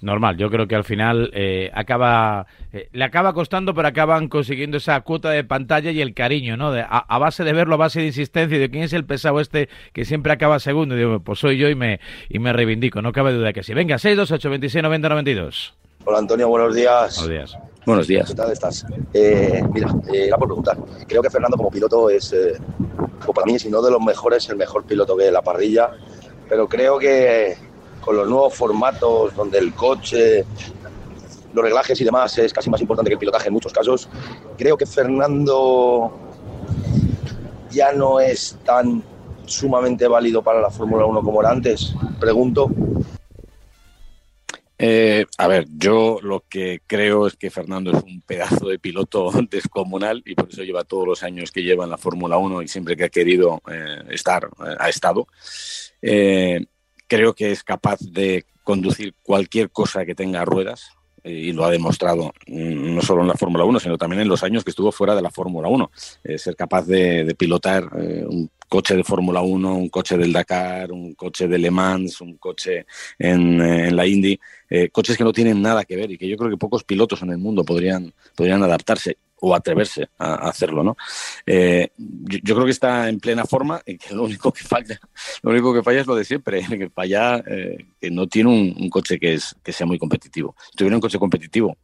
Normal, 0.00 0.36
yo 0.36 0.50
creo 0.50 0.66
que 0.66 0.74
al 0.74 0.84
final 0.84 1.30
eh, 1.34 1.70
acaba, 1.74 2.46
le 2.92 3.04
acaba 3.04 3.32
costando, 3.32 3.74
pero 3.74 3.88
acaban 3.88 4.28
consiguiendo 4.28 4.76
esa 4.76 5.00
cuota 5.02 5.30
de 5.30 5.44
pantalla 5.44 5.90
y 5.90 6.00
el 6.00 6.14
cariño, 6.14 6.56
¿no? 6.56 6.72
a, 6.72 7.18
base 7.18 7.44
de 7.44 7.52
verlo, 7.52 7.74
a 7.74 7.78
base 7.78 8.00
de 8.00 8.06
insistencia 8.06 8.56
y 8.56 8.60
de 8.60 8.70
quién 8.70 8.84
es 8.84 8.92
el 8.92 9.04
pesado 9.04 9.40
este 9.40 9.68
que 9.92 10.04
siempre 10.04 10.32
acaba 10.32 10.58
segundo. 10.58 10.94
Y 10.94 10.98
digo, 10.98 11.20
pues 11.20 11.38
soy 11.38 11.58
yo 11.58 11.68
y 11.68 11.74
me, 11.74 12.00
y 12.28 12.38
me 12.38 12.52
reivindico, 12.52 13.02
no 13.02 13.12
cabe 13.12 13.32
duda 13.32 13.48
de 13.48 13.52
que 13.52 13.62
sí. 13.62 13.74
Venga, 13.74 13.98
628 13.98 14.50
26 14.50 14.82
90 14.82 15.08
92. 15.08 15.74
Hola 16.04 16.18
Antonio, 16.18 16.48
buenos 16.48 16.74
días. 16.74 17.16
Buenos 17.16 17.28
días. 17.28 17.58
Buenos 17.84 18.06
días. 18.06 18.28
¿Qué 18.28 18.34
tal 18.34 18.52
estás? 18.52 18.86
Eh, 19.12 19.62
mira, 19.72 19.94
eh, 20.12 20.26
era 20.26 20.36
por 20.38 20.48
preguntar. 20.48 20.78
Creo 21.06 21.22
que 21.22 21.30
Fernando 21.30 21.56
como 21.56 21.70
piloto 21.70 22.08
es, 22.08 22.32
eh, 22.32 22.54
para 23.34 23.46
mí, 23.46 23.58
si 23.58 23.68
no 23.68 23.82
de 23.82 23.90
los 23.90 24.00
mejores, 24.00 24.48
el 24.48 24.56
mejor 24.56 24.84
piloto 24.84 25.16
que 25.16 25.30
la 25.30 25.42
parrilla. 25.42 25.90
Pero 26.48 26.68
creo 26.68 26.98
que 26.98 27.56
con 28.00 28.16
los 28.16 28.28
nuevos 28.28 28.54
formatos 28.54 29.34
donde 29.34 29.58
el 29.58 29.74
coche, 29.74 30.44
los 31.52 31.64
reglajes 31.64 32.00
y 32.00 32.04
demás 32.04 32.36
es 32.38 32.52
casi 32.52 32.70
más 32.70 32.80
importante 32.80 33.10
que 33.10 33.14
el 33.14 33.18
pilotaje 33.18 33.48
en 33.48 33.54
muchos 33.54 33.72
casos, 33.72 34.08
creo 34.56 34.76
que 34.76 34.86
Fernando 34.86 36.12
ya 37.70 37.92
no 37.92 38.20
es 38.20 38.58
tan 38.64 39.02
sumamente 39.46 40.06
válido 40.08 40.42
para 40.42 40.60
la 40.60 40.70
Fórmula 40.70 41.04
1 41.04 41.22
como 41.22 41.40
era 41.40 41.50
antes. 41.50 41.94
Pregunto. 42.18 42.70
Eh, 44.82 45.26
a 45.36 45.46
ver, 45.46 45.66
yo 45.76 46.20
lo 46.22 46.44
que 46.48 46.80
creo 46.86 47.26
es 47.26 47.36
que 47.36 47.50
Fernando 47.50 47.90
es 47.90 48.02
un 48.02 48.22
pedazo 48.22 48.66
de 48.66 48.78
piloto 48.78 49.30
descomunal 49.50 50.22
y 50.24 50.34
por 50.34 50.48
eso 50.48 50.62
lleva 50.62 50.84
todos 50.84 51.06
los 51.06 51.22
años 51.22 51.52
que 51.52 51.62
lleva 51.62 51.84
en 51.84 51.90
la 51.90 51.98
Fórmula 51.98 52.38
1 52.38 52.62
y 52.62 52.68
siempre 52.68 52.96
que 52.96 53.04
ha 53.04 53.08
querido 53.10 53.60
eh, 53.70 54.04
estar, 54.08 54.44
eh, 54.44 54.76
ha 54.78 54.88
estado. 54.88 55.26
Creo 57.10 57.34
que 57.34 57.50
es 57.50 57.64
capaz 57.64 57.98
de 58.00 58.46
conducir 58.62 59.14
cualquier 59.22 59.70
cosa 59.70 60.06
que 60.06 60.14
tenga 60.14 60.44
ruedas, 60.44 60.92
y 61.22 61.52
lo 61.52 61.66
ha 61.66 61.70
demostrado 61.70 62.32
mm, 62.46 62.94
no 62.94 63.02
solo 63.02 63.20
en 63.20 63.28
la 63.28 63.34
Fórmula 63.34 63.64
1, 63.64 63.80
sino 63.80 63.98
también 63.98 64.22
en 64.22 64.28
los 64.28 64.42
años 64.42 64.64
que 64.64 64.70
estuvo 64.70 64.90
fuera 64.90 65.14
de 65.14 65.20
la 65.20 65.30
Fórmula 65.30 65.68
1. 65.68 65.90
ser 66.38 66.56
capaz 66.56 66.86
de, 66.86 67.34
pilotar 67.36 67.84
un 67.92 68.48
coche 68.68 68.96
de 68.96 69.04
Fórmula 69.04 69.42
1, 69.42 69.74
un 69.74 69.88
coche 69.88 70.16
del 70.16 70.32
Dakar, 70.32 70.92
un 70.92 71.14
coche 71.14 71.48
de 71.48 71.58
Le 71.58 71.70
Mans, 71.70 72.20
un 72.20 72.36
coche 72.36 72.86
en, 73.18 73.94
la 73.94 74.06
Indy, 74.06 74.38
eh, 74.70 74.88
coches 74.90 75.16
que 75.18 75.24
no 75.24 75.32
tienen 75.32 75.60
nada 75.60 75.84
que 75.84 75.96
ver 75.96 76.10
y 76.12 76.16
que 76.16 76.28
yo 76.28 76.36
creo 76.36 76.50
que 76.50 76.56
pocos 76.56 76.84
pilotos 76.84 77.20
en 77.22 77.30
el 77.30 77.38
mundo 77.38 77.64
podrían, 77.64 78.14
podrían 78.36 78.62
adaptarse 78.62 79.18
o 79.40 79.54
atreverse 79.54 80.08
a, 80.18 80.48
hacerlo, 80.48 80.82
¿no? 80.82 80.96
Eh, 81.46 81.90
yo, 81.96 82.54
creo 82.54 82.64
que 82.64 82.72
está 82.72 83.08
en 83.08 83.20
plena 83.20 83.44
forma 83.44 83.80
y 83.84 83.98
que 83.98 84.14
lo 84.14 84.24
único 84.24 84.52
que 84.52 84.64
falla, 84.64 85.00
lo 85.42 85.50
único 85.50 85.74
que 85.74 85.82
falla 85.82 86.00
es 86.00 86.06
lo 86.06 86.14
de 86.14 86.24
siempre, 86.24 86.64
que 86.68 86.90
falla 86.90 87.42
eh, 87.46 87.86
que 88.00 88.10
no 88.10 88.26
tiene 88.26 88.50
un, 88.50 88.90
coche 88.90 89.18
que, 89.18 89.34
es, 89.34 89.56
que 89.62 89.72
sea 89.72 89.86
muy 89.86 89.98
competitivo. 89.98 90.54
Si 90.70 90.76
tuviera 90.76 90.96
un 90.96 91.00
coche 91.00 91.18
competitivo, 91.18 91.76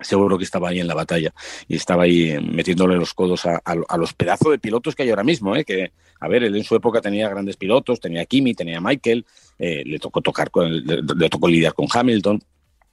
seguro 0.00 0.38
que 0.38 0.44
estaba 0.44 0.68
ahí 0.68 0.80
en 0.80 0.86
la 0.86 0.94
batalla 0.94 1.32
y 1.68 1.76
estaba 1.76 2.04
ahí 2.04 2.36
metiéndole 2.40 2.96
los 2.96 3.14
codos 3.14 3.46
a, 3.46 3.96
los 3.96 4.12
pedazos 4.14 4.50
de 4.50 4.58
pilotos 4.58 4.94
que 4.94 5.04
hay 5.04 5.10
ahora 5.10 5.24
mismo, 5.24 5.54
¿eh? 5.56 5.64
que, 5.64 5.92
a 6.20 6.28
ver, 6.28 6.44
él 6.44 6.56
en 6.56 6.64
su 6.64 6.74
época 6.74 7.00
tenía 7.00 7.28
grandes 7.28 7.56
pilotos, 7.56 8.00
tenía 8.00 8.24
Kimi, 8.24 8.54
tenía 8.54 8.80
Michael, 8.80 9.24
eh, 9.58 9.82
le 9.84 9.98
tocó 9.98 10.20
tocar 10.20 10.50
con, 10.50 10.84
le, 10.84 11.28
tocó 11.28 11.48
lidiar 11.48 11.74
con 11.74 11.86
Hamilton, 11.92 12.42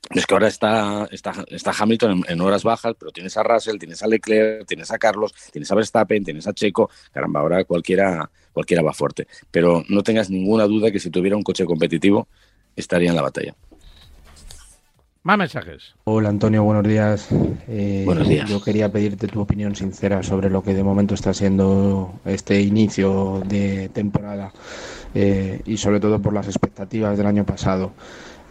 es 0.09 0.25
que 0.25 0.33
ahora 0.33 0.47
está, 0.47 1.07
está, 1.11 1.45
está 1.47 1.71
Hamilton 1.77 2.23
en, 2.27 2.41
horas 2.41 2.63
bajas, 2.63 2.95
pero 2.99 3.11
tienes 3.11 3.37
a 3.37 3.43
Russell, 3.43 3.77
tienes 3.77 4.01
a 4.03 4.07
Leclerc, 4.07 4.67
tienes 4.67 4.91
a 4.91 4.97
Carlos, 4.97 5.33
tienes 5.51 5.71
a 5.71 5.75
Verstappen, 5.75 6.23
tienes 6.23 6.47
a 6.47 6.53
Checo. 6.53 6.89
Caramba, 7.11 7.39
ahora 7.39 7.63
cualquiera, 7.63 8.29
cualquiera 8.51 8.81
va 8.81 8.93
fuerte. 8.93 9.27
Pero 9.51 9.83
no 9.89 10.03
tengas 10.03 10.29
ninguna 10.29 10.65
duda 10.65 10.91
que 10.91 10.99
si 10.99 11.09
tuviera 11.09 11.37
un 11.37 11.43
coche 11.43 11.65
competitivo, 11.65 12.27
estaría 12.75 13.09
en 13.09 13.15
la 13.15 13.21
batalla. 13.21 13.55
Más 15.23 15.37
mensajes. 15.37 15.93
Hola 16.03 16.29
Antonio, 16.29 16.63
buenos 16.63 16.83
días. 16.83 17.27
Eh, 17.67 18.01
buenos 18.05 18.27
días. 18.27 18.49
Yo 18.49 18.59
quería 18.59 18.91
pedirte 18.91 19.27
tu 19.27 19.39
opinión 19.39 19.75
sincera 19.75 20.23
sobre 20.23 20.49
lo 20.49 20.63
que 20.63 20.73
de 20.73 20.83
momento 20.83 21.13
está 21.13 21.31
siendo 21.31 22.19
este 22.25 22.59
inicio 22.59 23.43
de 23.45 23.89
temporada 23.89 24.51
eh, 25.13 25.61
y 25.63 25.77
sobre 25.77 25.99
todo 25.99 26.19
por 26.19 26.33
las 26.33 26.47
expectativas 26.47 27.19
del 27.19 27.27
año 27.27 27.45
pasado. 27.45 27.91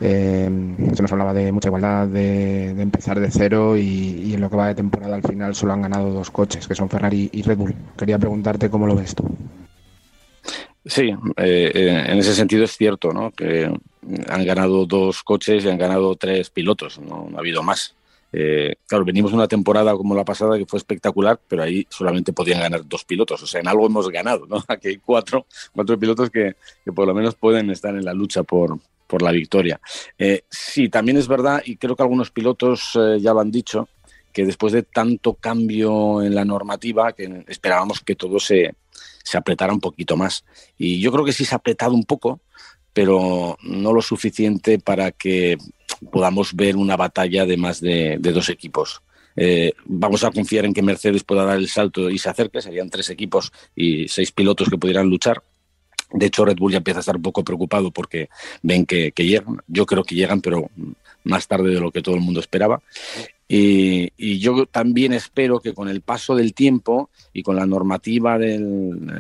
Eh, 0.03 0.49
se 0.95 1.03
nos 1.03 1.13
hablaba 1.13 1.35
de 1.35 1.53
mucha 1.53 1.69
igualdad, 1.69 2.09
de, 2.09 2.71
empezar 2.71 3.21
de 3.21 3.31
cero 3.31 3.77
y, 3.77 4.33
en 4.33 4.41
lo 4.41 4.49
que 4.49 4.57
va 4.57 4.69
de 4.69 4.75
temporada 4.75 5.15
al 5.15 5.23
final 5.23 5.55
solo 5.55 5.75
han 5.75 5.83
ganado 5.83 6.11
dos 6.11 6.31
coches, 6.31 6.67
que 6.67 6.75
son 6.75 6.89
Ferrari 6.89 7.29
y 7.33 7.43
Red 7.43 7.59
Bull. 7.59 7.75
Quería 7.99 8.19
preguntarte 8.19 8.71
cómo 8.71 8.87
lo 8.87 8.97
ves 8.97 9.15
tú. 9.15 9.25
Sí, 10.87 11.11
eh, 11.37 11.71
eh, 11.75 12.05
en 12.09 12.19
ese 12.19 12.35
sentido 12.35 12.65
es 12.65 12.75
cierto, 12.77 13.13
¿no? 13.13 13.31
Que 13.31 13.71
han 14.29 14.45
ganado 14.47 14.87
dos 14.87 15.23
coches 15.23 15.65
y 15.65 15.69
han 15.69 15.77
ganado 15.77 16.17
tres 16.17 16.49
pilotos, 16.49 16.99
no, 16.99 17.29
ha 17.37 17.39
habido 17.39 17.63
más. 17.63 17.95
claro, 18.87 19.05
venimos 19.05 19.35
una 19.35 19.49
temporada 19.49 19.93
como 19.93 20.15
la 20.15 20.25
pasada 20.25 20.57
que 20.57 20.65
fue 20.65 20.79
espectacular, 20.79 21.39
pero 21.47 21.63
ahí 21.63 21.87
solamente 21.91 22.33
podían 22.33 22.61
ganar 22.61 22.89
dos 22.89 23.05
pilotos. 23.05 23.43
O 23.43 23.47
sea, 23.47 23.61
en 23.61 23.69
algo 23.69 23.87
hemos 23.87 24.09
ganado, 24.09 24.47
¿no? 24.47 24.65
Aquí 24.69 24.89
hay 24.89 24.97
cuatro, 24.97 25.45
cuatro 25.75 25.99
pilotos 25.99 26.31
que, 26.31 26.55
que 26.83 26.93
por 26.93 27.07
lo 27.07 27.13
menos 27.13 27.35
pueden 27.35 27.69
estar 27.69 27.95
en 27.95 28.07
la 28.07 28.15
lucha 28.15 28.43
por, 28.43 28.79
por 29.11 29.23
la 29.23 29.33
victoria. 29.33 29.81
Eh, 30.17 30.45
sí, 30.49 30.89
también 30.89 31.19
es 31.19 31.27
verdad, 31.27 31.61
y 31.65 31.77
creo 31.77 31.97
que 31.97 32.03
algunos 32.05 32.31
pilotos 32.31 32.93
eh, 32.95 33.19
ya 33.21 33.35
lo 33.35 33.41
han 33.41 33.51
dicho, 33.51 33.89
que 34.33 34.47
después 34.47 34.73
de 34.73 34.85
tanto 34.85 35.35
cambio 35.35 36.23
en 36.23 36.35
la 36.35 36.45
normativa, 36.45 37.13
que 37.13 37.45
esperábamos 37.49 38.01
que 38.01 38.15
todo 38.15 38.39
se, 38.39 38.73
se 39.25 39.37
apretara 39.37 39.73
un 39.73 39.81
poquito 39.81 40.17
más. 40.17 40.45
Y 40.79 41.01
yo 41.01 41.11
creo 41.11 41.25
que 41.25 41.33
sí 41.33 41.45
se 41.45 41.55
ha 41.55 41.59
apretado 41.59 41.95
un 41.95 42.05
poco, 42.05 42.41
pero 42.93 43.59
no 43.63 43.93
lo 43.93 44.01
suficiente 44.01 44.79
para 44.79 45.11
que 45.11 45.59
podamos 46.13 46.55
ver 46.55 46.77
una 46.77 46.97
batalla 46.97 47.45
de 47.45 47.57
más 47.57 47.81
de, 47.81 48.19
dos 48.19 48.49
equipos. 48.49 49.03
Eh, 49.35 49.73
vamos 49.85 50.23
a 50.23 50.31
confiar 50.31 50.65
en 50.65 50.75
que 50.75 50.83
Mercedes 50.83 51.25
pueda 51.25 51.45
dar 51.45 51.59
el 51.59 51.69
salto 51.69 52.11
y 52.11 52.19
se 52.19 52.29
acerque, 52.29 52.63
serían 52.63 52.91
tres 52.91 53.11
equipos 53.11 53.53
y 53.75 54.07
seis 54.09 54.31
pilotos 54.31 54.69
que 54.69 54.79
pudieran 54.79 55.09
luchar. 55.09 55.43
De 56.13 56.27
hecho, 56.27 56.45
Red 56.45 56.57
Bull 56.57 56.73
ya 56.73 56.79
empieza 56.79 56.99
a 56.99 57.01
estar 57.01 57.17
un 57.17 57.23
poco 57.23 57.45
preocupado 57.45 57.91
porque 57.91 58.29
ven 58.63 58.87
que, 58.87 59.13
llegan. 59.17 59.59
Yo 59.67 59.87
creo 59.87 60.03
que 60.03 60.15
llegan, 60.15 60.41
pero 60.41 60.71
más 61.25 61.47
tarde 61.47 61.71
de 61.71 61.81
lo 61.81 61.91
que 61.91 62.03
todo 62.03 62.15
el 62.15 62.21
mundo 62.21 62.41
esperaba. 62.41 62.83
Y, 63.49 64.39
yo 64.39 64.67
también 64.67 65.13
espero 65.13 65.61
que 65.61 65.75
con 65.75 65.89
el 65.89 66.03
paso 66.03 66.37
del 66.37 66.55
tiempo 66.55 67.11
y 67.33 67.43
con 67.43 67.57
la 67.57 67.67
normativa 67.67 68.39
del, 68.39 69.11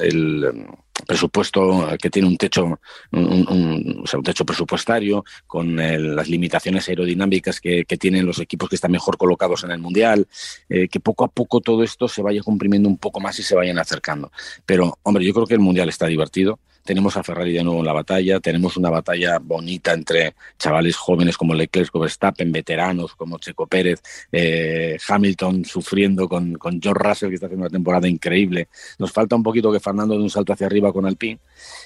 eh, 0.00 0.66
presupuesto 1.06 1.88
que 2.00 2.10
tiene 2.10 2.28
un 2.28 2.36
techo, 2.36 2.80
un, 3.12 4.04
techo 4.24 4.44
presupuestario, 4.44 5.24
con 5.46 5.76
las 5.76 6.28
limitaciones 6.28 6.88
aerodinámicas 6.88 7.60
que, 7.60 7.84
tienen 8.02 8.26
los 8.26 8.40
equipos 8.40 8.68
que 8.68 8.74
están 8.74 8.90
mejor 8.90 9.16
colocados 9.16 9.64
en 9.64 9.70
el 9.70 9.78
mundial, 9.78 10.26
eh, 10.68 10.88
que 10.88 10.98
poco 10.98 11.24
a 11.24 11.28
poco 11.28 11.60
todo 11.60 11.82
esto 11.82 12.08
se 12.08 12.22
vaya 12.22 12.42
comprimiendo 12.42 12.88
un 12.88 12.98
poco 12.98 13.20
más 13.20 13.38
y 13.38 13.42
se 13.42 13.54
vayan 13.54 13.78
acercando. 13.78 14.32
Pero, 14.66 14.98
hombre, 15.02 15.24
yo 15.24 15.32
creo 15.32 15.46
que 15.46 15.54
el 15.54 15.60
mundial 15.60 15.88
está 15.88 16.06
divertido 16.06 16.58
tenemos 16.82 17.16
a 17.16 17.22
Ferrari 17.22 17.52
de 17.52 17.64
nuevo 17.64 17.80
en 17.80 17.86
la 17.86 17.92
batalla, 17.92 18.40
tenemos 18.40 18.76
una 18.76 18.90
batalla 18.90 19.38
bonita 19.38 19.92
entre 19.92 20.34
chavales 20.58 20.96
jóvenes 20.96 21.36
como 21.36 21.54
Leclerc, 21.54 21.92
Verstappen, 21.92 22.50
veteranos 22.52 23.14
como 23.14 23.38
Checo 23.38 23.66
Pérez, 23.66 24.02
eh, 24.30 24.98
Hamilton 25.06 25.64
sufriendo 25.64 26.28
con, 26.28 26.54
con 26.54 26.80
George 26.80 27.08
Russell, 27.08 27.28
que 27.28 27.36
está 27.36 27.46
haciendo 27.46 27.66
una 27.66 27.70
temporada 27.70 28.08
increíble. 28.08 28.68
Nos 28.98 29.12
falta 29.12 29.36
un 29.36 29.42
poquito 29.42 29.72
que 29.72 29.80
Fernando 29.80 30.16
dé 30.16 30.22
un 30.22 30.30
salto 30.30 30.52
hacia 30.52 30.66
arriba 30.66 30.92
con 30.92 31.06
Alpine 31.06 31.38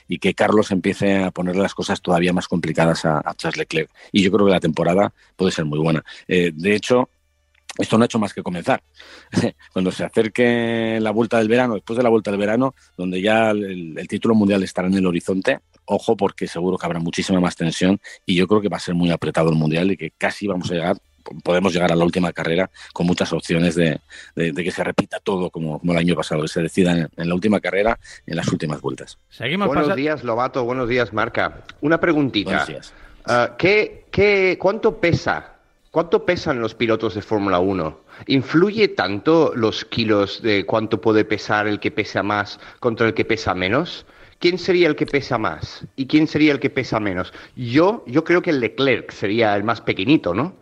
y 0.08 0.18
que 0.18 0.34
Carlos 0.34 0.70
empiece 0.70 1.16
a 1.16 1.30
poner 1.30 1.56
las 1.56 1.74
cosas 1.74 2.00
todavía 2.00 2.32
más 2.32 2.48
complicadas 2.48 3.04
a, 3.04 3.22
Charles 3.36 3.58
Leclerc. 3.58 3.90
Y 4.12 4.22
yo 4.22 4.30
creo 4.30 4.46
que 4.46 4.52
la 4.52 4.60
temporada 4.60 5.12
puede 5.36 5.52
ser 5.52 5.64
muy 5.64 5.78
buena. 5.78 6.04
Eh, 6.28 6.52
de 6.54 6.74
hecho, 6.74 7.08
esto 7.78 7.98
no 7.98 8.04
ha 8.04 8.06
hecho 8.06 8.18
más 8.18 8.32
que 8.32 8.42
comenzar. 8.42 8.82
Cuando 9.72 9.90
se 9.90 10.04
acerque 10.04 10.98
la 11.00 11.10
vuelta 11.10 11.38
del 11.38 11.48
verano, 11.48 11.74
después 11.74 11.96
de 11.96 12.02
la 12.02 12.08
vuelta 12.08 12.30
del 12.30 12.40
verano, 12.40 12.74
donde 12.96 13.20
ya 13.20 13.50
el, 13.50 14.06
título 14.08 14.34
mundial 14.34 14.62
estará 14.62 14.88
en 14.88 14.94
el 14.94 15.06
horizonte, 15.06 15.60
ojo 15.86 16.16
porque 16.16 16.46
seguro 16.46 16.78
que 16.78 16.86
habrá 16.86 17.00
muchísima 17.00 17.40
más 17.40 17.56
tensión 17.56 17.98
y 18.24 18.34
yo 18.34 18.46
creo 18.46 18.60
que 18.60 18.68
va 18.68 18.76
a 18.76 18.80
ser 18.80 18.94
muy 18.94 19.10
apretado 19.10 19.50
el 19.50 19.56
mundial 19.56 19.90
y 19.90 19.96
que 19.96 20.12
casi 20.16 20.46
vamos 20.46 20.70
a 20.70 20.74
llegar, 20.74 20.96
podemos 21.42 21.72
llegar 21.72 21.92
a 21.92 21.96
la 21.96 22.04
última 22.04 22.32
carrera 22.32 22.70
con 22.92 23.06
muchas 23.06 23.32
opciones 23.32 23.74
de, 23.74 24.00
que 24.34 24.70
se 24.70 24.84
repita 24.84 25.18
todo 25.20 25.50
como, 25.50 25.80
el 25.82 25.96
año 25.96 26.14
pasado, 26.14 26.42
que 26.42 26.48
se 26.48 26.62
decida 26.62 27.08
en, 27.16 27.28
la 27.28 27.34
última 27.34 27.60
carrera, 27.60 27.98
en 28.26 28.36
las 28.36 28.48
últimas 28.48 28.80
vueltas. 28.80 29.18
Seguimos 29.28 29.68
buenos 29.68 29.94
días, 29.96 30.24
Lobato, 30.24 30.64
buenos 30.64 30.88
días, 30.88 31.12
Marca. 31.12 31.64
Una 31.80 31.98
preguntita. 31.98 32.66
Ah, 33.28 33.56
¿qué, 33.58 34.04
qué, 34.12 34.56
¿Cuánto 34.56 35.00
pesa 35.00 35.55
¿Cuánto 35.96 36.26
pesan 36.26 36.60
los 36.60 36.74
pilotos 36.74 37.14
de 37.14 37.22
Fórmula 37.22 37.58
1? 37.58 38.00
¿Influye 38.26 38.88
tanto 38.88 39.54
los 39.56 39.86
kilos 39.86 40.42
de 40.42 40.66
cuánto 40.66 41.00
puede 41.00 41.24
pesar 41.24 41.66
el 41.66 41.80
que 41.80 41.90
pesa 41.90 42.22
más 42.22 42.60
contra 42.80 43.06
el 43.06 43.14
que 43.14 43.24
pesa 43.24 43.54
menos? 43.54 44.04
¿Quién 44.38 44.58
sería 44.58 44.88
el 44.88 44.94
que 44.94 45.06
pesa 45.06 45.38
más? 45.38 45.86
¿Y 45.96 46.04
quién 46.04 46.26
sería 46.26 46.52
el 46.52 46.60
que 46.60 46.68
pesa 46.68 47.00
menos? 47.00 47.32
Yo, 47.56 48.04
yo 48.06 48.24
creo 48.24 48.42
que 48.42 48.50
el 48.50 48.60
Leclerc 48.60 49.10
sería 49.10 49.56
el 49.56 49.64
más 49.64 49.80
pequeñito, 49.80 50.34
¿no? 50.34 50.54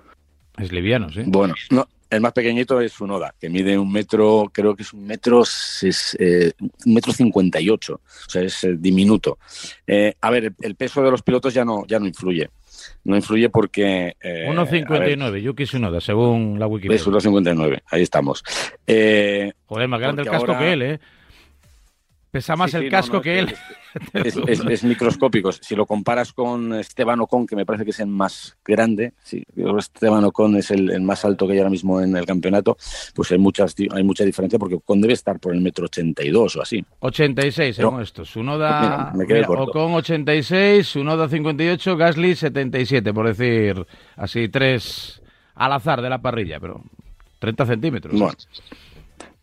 Es 0.56 0.70
liviano, 0.70 1.10
sí. 1.10 1.24
Bueno, 1.26 1.54
no, 1.70 1.88
el 2.10 2.20
más 2.20 2.32
pequeñito 2.32 2.80
es 2.80 3.00
Unoda, 3.00 3.34
que 3.40 3.50
mide 3.50 3.76
un 3.76 3.90
metro, 3.90 4.48
creo 4.52 4.76
que 4.76 4.84
es 4.84 4.92
un 4.92 5.04
metro, 5.04 5.42
es, 5.42 6.16
eh, 6.20 6.52
un 6.86 6.94
metro 6.94 7.12
cincuenta 7.12 7.60
y 7.60 7.70
ocho, 7.70 7.94
o 7.94 8.30
sea, 8.30 8.42
es 8.42 8.62
eh, 8.62 8.76
diminuto. 8.78 9.38
Eh, 9.84 10.14
a 10.20 10.30
ver, 10.30 10.54
el 10.60 10.76
peso 10.76 11.02
de 11.02 11.10
los 11.10 11.22
pilotos 11.22 11.52
ya 11.52 11.64
no, 11.64 11.84
ya 11.88 11.98
no 11.98 12.06
influye 12.06 12.50
no 13.04 13.16
influye 13.16 13.48
porque... 13.50 14.16
Eh, 14.20 14.46
1.59, 14.48 15.40
Yuki 15.40 15.64
Tsunoda, 15.64 16.00
según 16.00 16.58
la 16.58 16.66
Wikipedia. 16.66 16.96
Es 16.96 17.06
1.59, 17.06 17.82
ahí 17.90 18.02
estamos. 18.02 18.42
Eh, 18.86 19.52
Joder, 19.66 19.88
más 19.88 20.00
grande 20.00 20.22
el 20.22 20.28
casco 20.28 20.58
que 20.58 20.72
él, 20.72 20.82
¿eh? 20.82 21.00
Pesa 22.34 22.56
más 22.56 22.74
el 22.74 22.90
casco 22.90 23.20
que 23.20 23.38
él. 23.38 23.54
Es, 24.12 24.82
microscópico. 24.82 25.52
Si 25.52 25.76
lo 25.76 25.86
comparas 25.86 26.32
con 26.32 26.74
Esteban 26.74 27.20
Ocon, 27.20 27.46
que 27.46 27.54
me 27.54 27.64
parece 27.64 27.84
que 27.84 27.92
es 27.92 28.00
el 28.00 28.08
más 28.08 28.56
grande, 28.64 29.12
sí, 29.22 29.44
Esteban 29.54 30.24
Ocon 30.24 30.56
es 30.56 30.72
el, 30.72 31.00
más 31.02 31.24
alto 31.24 31.46
que 31.46 31.52
hay 31.52 31.58
ahora 31.60 31.70
mismo 31.70 32.00
en 32.00 32.16
el 32.16 32.26
campeonato, 32.26 32.76
pues 33.14 33.30
hay, 33.30 33.38
muchas, 33.38 33.76
hay 33.92 34.02
mucha 34.02 34.24
diferencia 34.24 34.58
porque 34.58 34.74
Ocon 34.74 35.00
debe 35.00 35.12
estar 35.12 35.38
por 35.38 35.54
el 35.54 35.60
metro 35.60 35.84
82 35.84 36.56
o 36.56 36.62
así. 36.62 36.84
86, 36.98 37.76
según 37.76 38.02
esto. 38.02 38.24
Sunoda, 38.24 39.12
mira, 39.14 39.48
Ocon 39.48 39.94
86, 39.94 40.88
Sunoda 40.88 41.28
58, 41.28 41.96
Gasly 41.96 42.34
77, 42.34 43.14
por 43.14 43.28
decir 43.28 43.86
así, 44.16 44.48
tres 44.48 45.22
al 45.54 45.72
azar 45.72 46.02
de 46.02 46.10
la 46.10 46.20
parrilla, 46.20 46.58
pero 46.58 46.82
30 47.38 47.64
centímetros. 47.64 48.18
Bueno, 48.18 48.34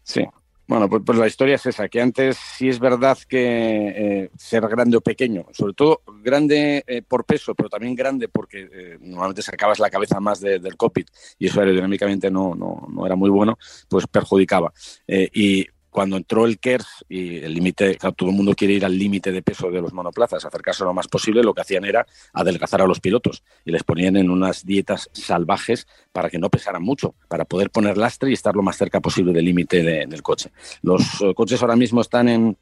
sí. 0.03 0.25
Bueno, 0.71 0.87
pues, 0.87 1.03
pues, 1.05 1.17
la 1.19 1.27
historia 1.27 1.55
es 1.55 1.65
esa, 1.65 1.89
que 1.89 1.99
antes 1.99 2.37
sí 2.37 2.69
es 2.69 2.79
verdad 2.79 3.17
que 3.27 3.89
eh, 3.89 4.29
ser 4.37 4.65
grande 4.69 4.95
o 4.95 5.01
pequeño, 5.01 5.47
sobre 5.51 5.73
todo 5.73 6.01
grande 6.23 6.81
eh, 6.87 7.01
por 7.01 7.25
peso, 7.25 7.53
pero 7.53 7.67
también 7.67 7.93
grande 7.93 8.29
porque 8.29 8.69
eh, 8.71 8.97
normalmente 9.01 9.41
sacabas 9.41 9.79
la 9.79 9.89
cabeza 9.89 10.21
más 10.21 10.39
del 10.39 10.77
cockpit 10.77 11.09
y 11.37 11.47
eso 11.47 11.59
aerodinámicamente 11.59 12.31
no, 12.31 12.55
no, 12.55 12.87
no 12.89 13.05
era 13.05 13.17
muy 13.17 13.29
bueno, 13.29 13.59
pues 13.89 14.07
perjudicaba. 14.07 14.71
y 15.05 15.67
cuando 15.91 16.15
entró 16.15 16.45
el 16.45 16.57
KERS 16.57 17.05
y 17.09 17.37
el 17.39 17.53
límite, 17.53 17.97
todo 18.15 18.29
el 18.29 18.35
mundo 18.35 18.55
quiere 18.55 18.73
ir 18.73 18.85
al 18.85 18.97
límite 18.97 19.31
de 19.31 19.41
peso 19.41 19.69
de 19.69 19.81
los 19.81 19.93
monoplazas, 19.93 20.45
acercarse 20.45 20.85
lo 20.85 20.93
más 20.93 21.07
posible, 21.07 21.43
lo 21.43 21.53
que 21.53 21.61
hacían 21.61 21.85
era 21.85 22.07
adelgazar 22.33 22.81
a 22.81 22.87
los 22.87 23.01
pilotos 23.01 23.43
y 23.65 23.71
les 23.71 23.83
ponían 23.83 24.15
en 24.15 24.29
unas 24.29 24.65
dietas 24.65 25.09
salvajes 25.11 25.87
para 26.13 26.29
que 26.29 26.39
no 26.39 26.49
pesaran 26.49 26.81
mucho, 26.81 27.13
para 27.27 27.45
poder 27.45 27.69
poner 27.69 27.97
lastre 27.97 28.29
y 28.29 28.33
estar 28.33 28.55
lo 28.55 28.63
más 28.63 28.77
cerca 28.77 29.01
posible 29.01 29.33
del 29.33 29.45
límite 29.45 29.83
del 29.83 30.23
coche. 30.23 30.51
Los 30.81 31.21
eh, 31.21 31.33
coches 31.35 31.61
ahora 31.61 31.75
mismo 31.75 31.99
están 32.01 32.29
en 32.29 32.57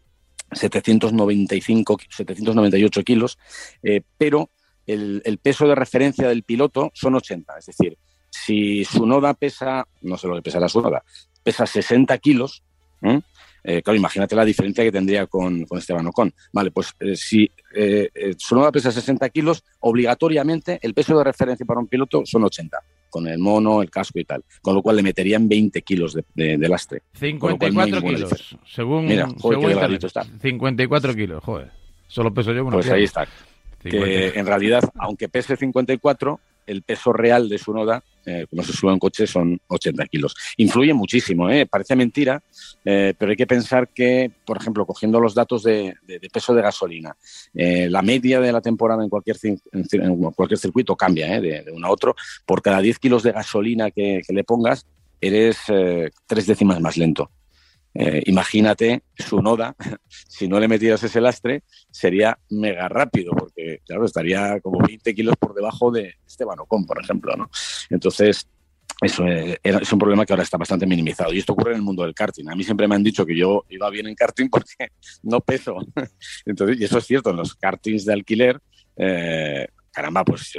795, 0.51 1.98
798 2.09 3.03
kilos, 3.03 3.38
eh, 3.83 4.01
pero 4.17 4.50
el, 4.88 5.39
peso 5.41 5.67
de 5.67 5.75
referencia 5.75 6.27
del 6.27 6.43
piloto 6.43 6.91
son 6.95 7.13
80, 7.13 7.59
es 7.59 7.65
decir, 7.67 7.98
si 8.31 8.83
su 8.86 9.05
noda 9.05 9.36
pesa, 9.36 9.88
no 10.01 10.17
sé 10.17 10.27
lo 10.27 10.36
que 10.36 10.41
pesa 10.41 10.59
la 10.59 10.67
su 10.67 10.81
noda, 10.81 11.03
pesa 11.43 11.67
60 11.67 12.17
kilos, 12.17 12.63
¿eh? 13.01 13.20
Eh, 13.63 13.82
claro, 13.82 13.98
imagínate 13.98 14.36
la 14.36 14.46
diferencia 14.46 14.84
que 14.84 14.91
tendría 14.91 15.27
con, 15.27 15.65
Esteban 15.72 16.08
Ocon. 16.08 16.34
Vale, 16.53 16.72
pues 16.72 16.94
eh, 17.00 17.15
si 17.15 17.50
su 18.38 18.56
nueva 18.56 18.72
pesa 18.72 18.91
60 18.91 19.29
kilos, 19.29 19.63
obligatoriamente 19.82 20.79
el 20.82 20.94
peso 20.94 21.18
de 21.18 21.24
referencia 21.24 21.65
para 21.65 21.79
un 21.79 21.88
piloto 21.88 22.24
son 22.25 22.46
80, 22.46 22.77
con 23.10 23.27
el 23.27 23.38
mono, 23.38 23.82
el 23.82 23.89
casco 23.89 24.20
y 24.20 24.24
tal. 24.24 24.44
Con 24.62 24.75
lo 24.75 24.82
cual 24.82 24.96
le 24.96 25.03
meterían 25.03 25.50
20 25.50 25.82
kilos 25.82 26.18
de, 26.34 26.58
lastre. 26.70 27.03
54 27.13 28.01
kilos, 28.01 28.58
según, 28.65 29.06
Mira, 29.06 29.27
joder, 29.39 30.03
está. 30.03 30.24
54 30.24 31.13
kilos, 31.15 31.44
joder. 31.44 31.72
Solo 32.08 32.34
peso 32.34 32.53
yo 32.53 32.65
Pues 32.65 32.89
ahí 32.89 33.03
está. 33.03 33.27
Que 33.82 34.34
en 34.36 34.46
realidad, 34.46 34.84
aunque 34.96 35.29
pese 35.29 35.56
54, 35.56 36.39
el 36.70 36.84
peso 36.84 37.12
real 37.12 37.50
de 37.50 37.58
su 37.58 37.74
noda, 37.74 38.04
eh, 38.26 38.46
como 38.50 38.64
se 38.64 38.74
sube 38.74 38.94
en 38.94 39.00
coche, 39.00 39.26
son 39.26 39.60
80 39.68 40.06
kilos. 40.06 40.36
Influye 40.58 40.94
muchísimo, 40.94 41.50
¿eh? 41.50 41.66
parece 41.66 41.96
mentira, 41.96 42.42
eh, 42.86 43.14
pero 43.18 43.32
hay 43.32 43.36
que 43.36 43.48
pensar 43.48 43.90
que, 43.90 44.32
por 44.46 44.58
ejemplo, 44.58 44.86
cogiendo 44.86 45.20
los 45.20 45.34
datos 45.34 45.64
de, 45.64 45.96
peso 46.32 46.54
de 46.54 46.62
gasolina, 46.62 47.16
la 47.54 48.02
media 48.02 48.40
de 48.40 48.52
la 48.52 48.62
temporada 48.62 49.04
en 49.04 49.10
cualquier, 49.10 49.38
en 49.44 50.32
cualquier 50.32 50.60
circuito 50.60 50.96
cambia 50.96 51.42
de, 51.42 51.66
uno 51.74 51.88
a 51.88 51.92
otro. 51.92 52.16
Por 52.46 52.62
cada 52.62 52.82
10 52.82 53.00
kilos 53.00 53.24
de 53.24 53.32
gasolina 53.32 53.90
que 53.92 54.22
le 54.30 54.44
pongas, 54.44 54.86
eres 55.20 55.58
tres 56.28 56.46
décimas 56.46 56.80
más 56.80 56.98
lento. 56.98 57.32
Eh, 57.93 58.24
imagínate 58.27 59.03
su 59.17 59.41
noda, 59.41 59.75
si 60.08 60.48
no 60.48 60.60
le 60.60 60.67
metieras 60.67 61.03
ese 61.03 61.19
lastre, 61.19 61.63
sería 61.89 62.38
mega 62.50 62.88
rápido, 62.88 63.31
porque 63.31 63.81
claro, 63.86 64.05
estaría 64.05 64.60
como 64.62 64.79
20 64.79 65.15
kilos 65.15 65.36
por 65.38 65.53
debajo 65.53 65.91
de 65.91 66.15
Esteban 66.25 66.60
Ocon, 66.60 66.86
por 66.86 67.01
ejemplo. 67.01 67.36
¿no? 67.36 67.50
Entonces, 67.89 68.48
eso 69.01 69.24
es 69.25 69.93
un 69.93 70.00
problema 70.00 70.25
que 70.25 70.34
ahora 70.34 70.43
está 70.43 70.58
bastante 70.58 70.86
minimizado. 70.86 71.34
Y 71.34 71.39
esto 71.39 71.53
ocurre 71.53 71.72
en 71.72 71.77
el 71.77 71.84
mundo 71.84 72.03
del 72.03 72.13
karting. 72.13 72.50
A 72.50 72.55
mí 72.55 72.63
siempre 72.63 72.88
me 72.88 72.96
han 72.96 73.03
dicho 73.03 73.25
que 73.25 73.36
yo 73.36 73.65
iba 73.69 73.89
bien 73.89 74.08
en 74.08 74.15
karting 74.15 74.50
porque 74.51 74.91
no 75.24 75.39
peso. 75.39 75.77
Entonces, 76.46 76.79
y 76.79 76.84
eso 76.84 76.98
es 76.98 77.05
cierto, 77.05 77.29
en 77.29 77.38
los 77.38 77.55
kartings 77.55 78.05
de 78.05 78.13
alquiler, 78.13 78.60
eh, 78.98 79.67
caramba, 80.00 80.24
pues 80.24 80.53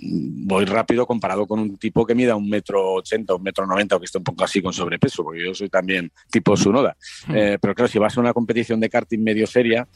voy 0.00 0.64
rápido 0.64 1.06
comparado 1.06 1.46
con 1.46 1.60
un 1.60 1.76
tipo 1.76 2.06
que 2.06 2.14
mida 2.14 2.34
un 2.34 2.48
metro 2.48 2.94
ochenta, 2.94 3.34
un 3.34 3.42
metro 3.42 3.66
noventa, 3.66 3.96
o 3.96 4.00
que 4.00 4.06
esté 4.06 4.16
un 4.16 4.24
poco 4.24 4.42
así 4.42 4.62
con 4.62 4.72
sobrepeso, 4.72 5.22
porque 5.22 5.44
yo 5.44 5.54
soy 5.54 5.68
también 5.68 6.10
tipo 6.30 6.56
Sunoda. 6.56 6.96
Hmm. 7.26 7.36
Eh, 7.36 7.58
pero 7.60 7.74
claro, 7.74 7.88
si 7.88 7.98
vas 7.98 8.16
a 8.16 8.20
una 8.20 8.32
competición 8.32 8.80
de 8.80 8.88
karting 8.88 9.22
medio 9.22 9.46
seria, 9.46 9.86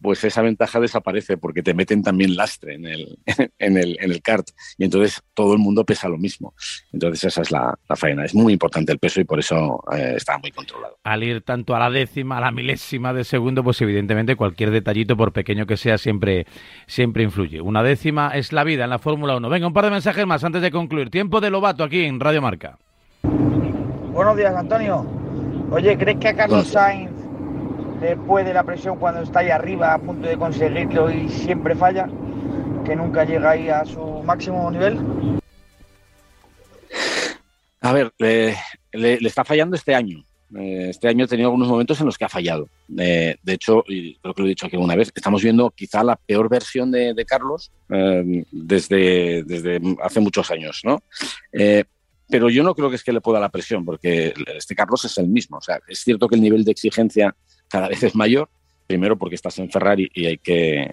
pues 0.00 0.22
esa 0.24 0.42
ventaja 0.42 0.80
desaparece 0.80 1.36
porque 1.36 1.62
te 1.62 1.74
meten 1.74 2.02
también 2.02 2.36
lastre 2.36 2.74
en 2.74 2.86
el, 2.86 3.18
en 3.58 3.78
el, 3.78 3.96
en 4.00 4.10
el 4.10 4.22
kart 4.22 4.48
y 4.78 4.84
entonces 4.84 5.22
todo 5.34 5.52
el 5.52 5.58
mundo 5.58 5.84
pesa 5.84 6.08
lo 6.08 6.18
mismo. 6.18 6.54
Entonces 6.92 7.24
esa 7.24 7.42
es 7.42 7.50
la, 7.50 7.78
la 7.88 7.96
faena. 7.96 8.24
Es 8.24 8.34
muy 8.34 8.52
importante 8.52 8.92
el 8.92 8.98
peso 8.98 9.20
y 9.20 9.24
por 9.24 9.38
eso 9.38 9.82
eh, 9.92 10.14
está 10.16 10.38
muy 10.38 10.50
controlado. 10.50 10.98
Al 11.04 11.22
ir 11.22 11.42
tanto 11.42 11.74
a 11.74 11.78
la 11.78 11.90
décima, 11.90 12.38
a 12.38 12.40
la 12.40 12.50
milésima 12.50 13.12
de 13.12 13.24
segundo, 13.24 13.62
pues 13.62 13.80
evidentemente 13.80 14.36
cualquier 14.36 14.70
detallito, 14.70 15.16
por 15.16 15.32
pequeño 15.32 15.66
que 15.66 15.76
sea, 15.76 15.98
siempre, 15.98 16.46
siempre 16.86 17.22
influye. 17.22 17.60
Una 17.60 17.82
décima 17.82 18.30
es 18.34 18.52
la 18.52 18.64
vida 18.64 18.84
en 18.84 18.90
la 18.90 18.98
Fórmula 18.98 19.36
1. 19.36 19.48
Venga, 19.48 19.66
un 19.66 19.72
par 19.72 19.84
de 19.84 19.90
mensajes 19.90 20.26
más 20.26 20.44
antes 20.44 20.62
de 20.62 20.70
concluir. 20.70 21.10
Tiempo 21.10 21.40
de 21.40 21.50
Lobato 21.50 21.84
aquí 21.84 22.04
en 22.04 22.20
Radio 22.20 22.42
Marca. 22.42 22.78
Buenos 23.22 24.36
días, 24.36 24.54
Antonio. 24.54 25.06
Oye, 25.70 25.96
¿crees 25.96 26.18
que 26.18 26.28
a 26.28 26.36
Carlos 26.36 26.68
Sainz 26.68 27.13
después 28.00 28.44
de 28.44 28.54
la 28.54 28.62
presión 28.62 28.98
cuando 28.98 29.22
está 29.22 29.40
ahí 29.40 29.50
arriba 29.50 29.94
a 29.94 29.98
punto 29.98 30.28
de 30.28 30.36
conseguirlo 30.36 31.10
y 31.10 31.28
siempre 31.28 31.74
falla, 31.74 32.08
que 32.84 32.96
nunca 32.96 33.24
llega 33.24 33.50
ahí 33.50 33.68
a 33.68 33.84
su 33.84 34.22
máximo 34.24 34.70
nivel? 34.70 34.98
A 37.80 37.92
ver, 37.92 38.12
le, 38.18 38.56
está 39.26 39.44
fallando 39.44 39.76
este 39.76 39.94
año. 39.94 40.24
Eh, 40.56 40.88
este 40.90 41.08
año 41.08 41.24
ha 41.24 41.28
tenido 41.28 41.48
algunos 41.48 41.68
momentos 41.68 42.00
en 42.00 42.06
los 42.06 42.16
que 42.16 42.24
ha 42.24 42.28
fallado. 42.28 42.68
Eh, 42.96 43.36
de 43.42 43.52
hecho, 43.52 43.84
y 43.86 44.16
creo 44.16 44.34
que 44.34 44.42
lo 44.42 44.46
he 44.46 44.50
dicho 44.50 44.66
aquí 44.66 44.76
una 44.76 44.96
vez, 44.96 45.12
estamos 45.14 45.42
viendo 45.42 45.70
quizá 45.70 46.02
la 46.02 46.16
peor 46.16 46.48
versión 46.48 46.90
de, 46.90 47.24
Carlos 47.26 47.72
eh, 47.90 48.44
desde, 48.50 49.42
desde 49.42 49.80
hace 50.02 50.20
muchos 50.20 50.50
años, 50.50 50.80
¿no? 50.84 51.02
pero 52.26 52.48
yo 52.48 52.62
no 52.62 52.74
creo 52.74 52.88
que 52.88 52.96
es 52.96 53.04
que 53.04 53.12
le 53.12 53.20
pueda 53.20 53.38
la 53.38 53.50
presión, 53.50 53.84
porque 53.84 54.32
este 54.56 54.74
Carlos 54.74 55.04
es 55.04 55.18
el 55.18 55.28
mismo. 55.28 55.58
O 55.58 55.60
sea, 55.60 55.78
es 55.86 56.00
cierto 56.00 56.26
que 56.26 56.36
el 56.36 56.40
nivel 56.40 56.64
de 56.64 56.72
exigencia 56.72 57.36
cada 57.68 57.88
vez 57.88 58.02
es 58.02 58.14
mayor. 58.14 58.48
Primero 58.86 59.16
porque 59.16 59.34
estás 59.34 59.58
en 59.60 59.70
Ferrari 59.70 60.10
y 60.12 60.26
hay 60.26 60.36
que 60.36 60.86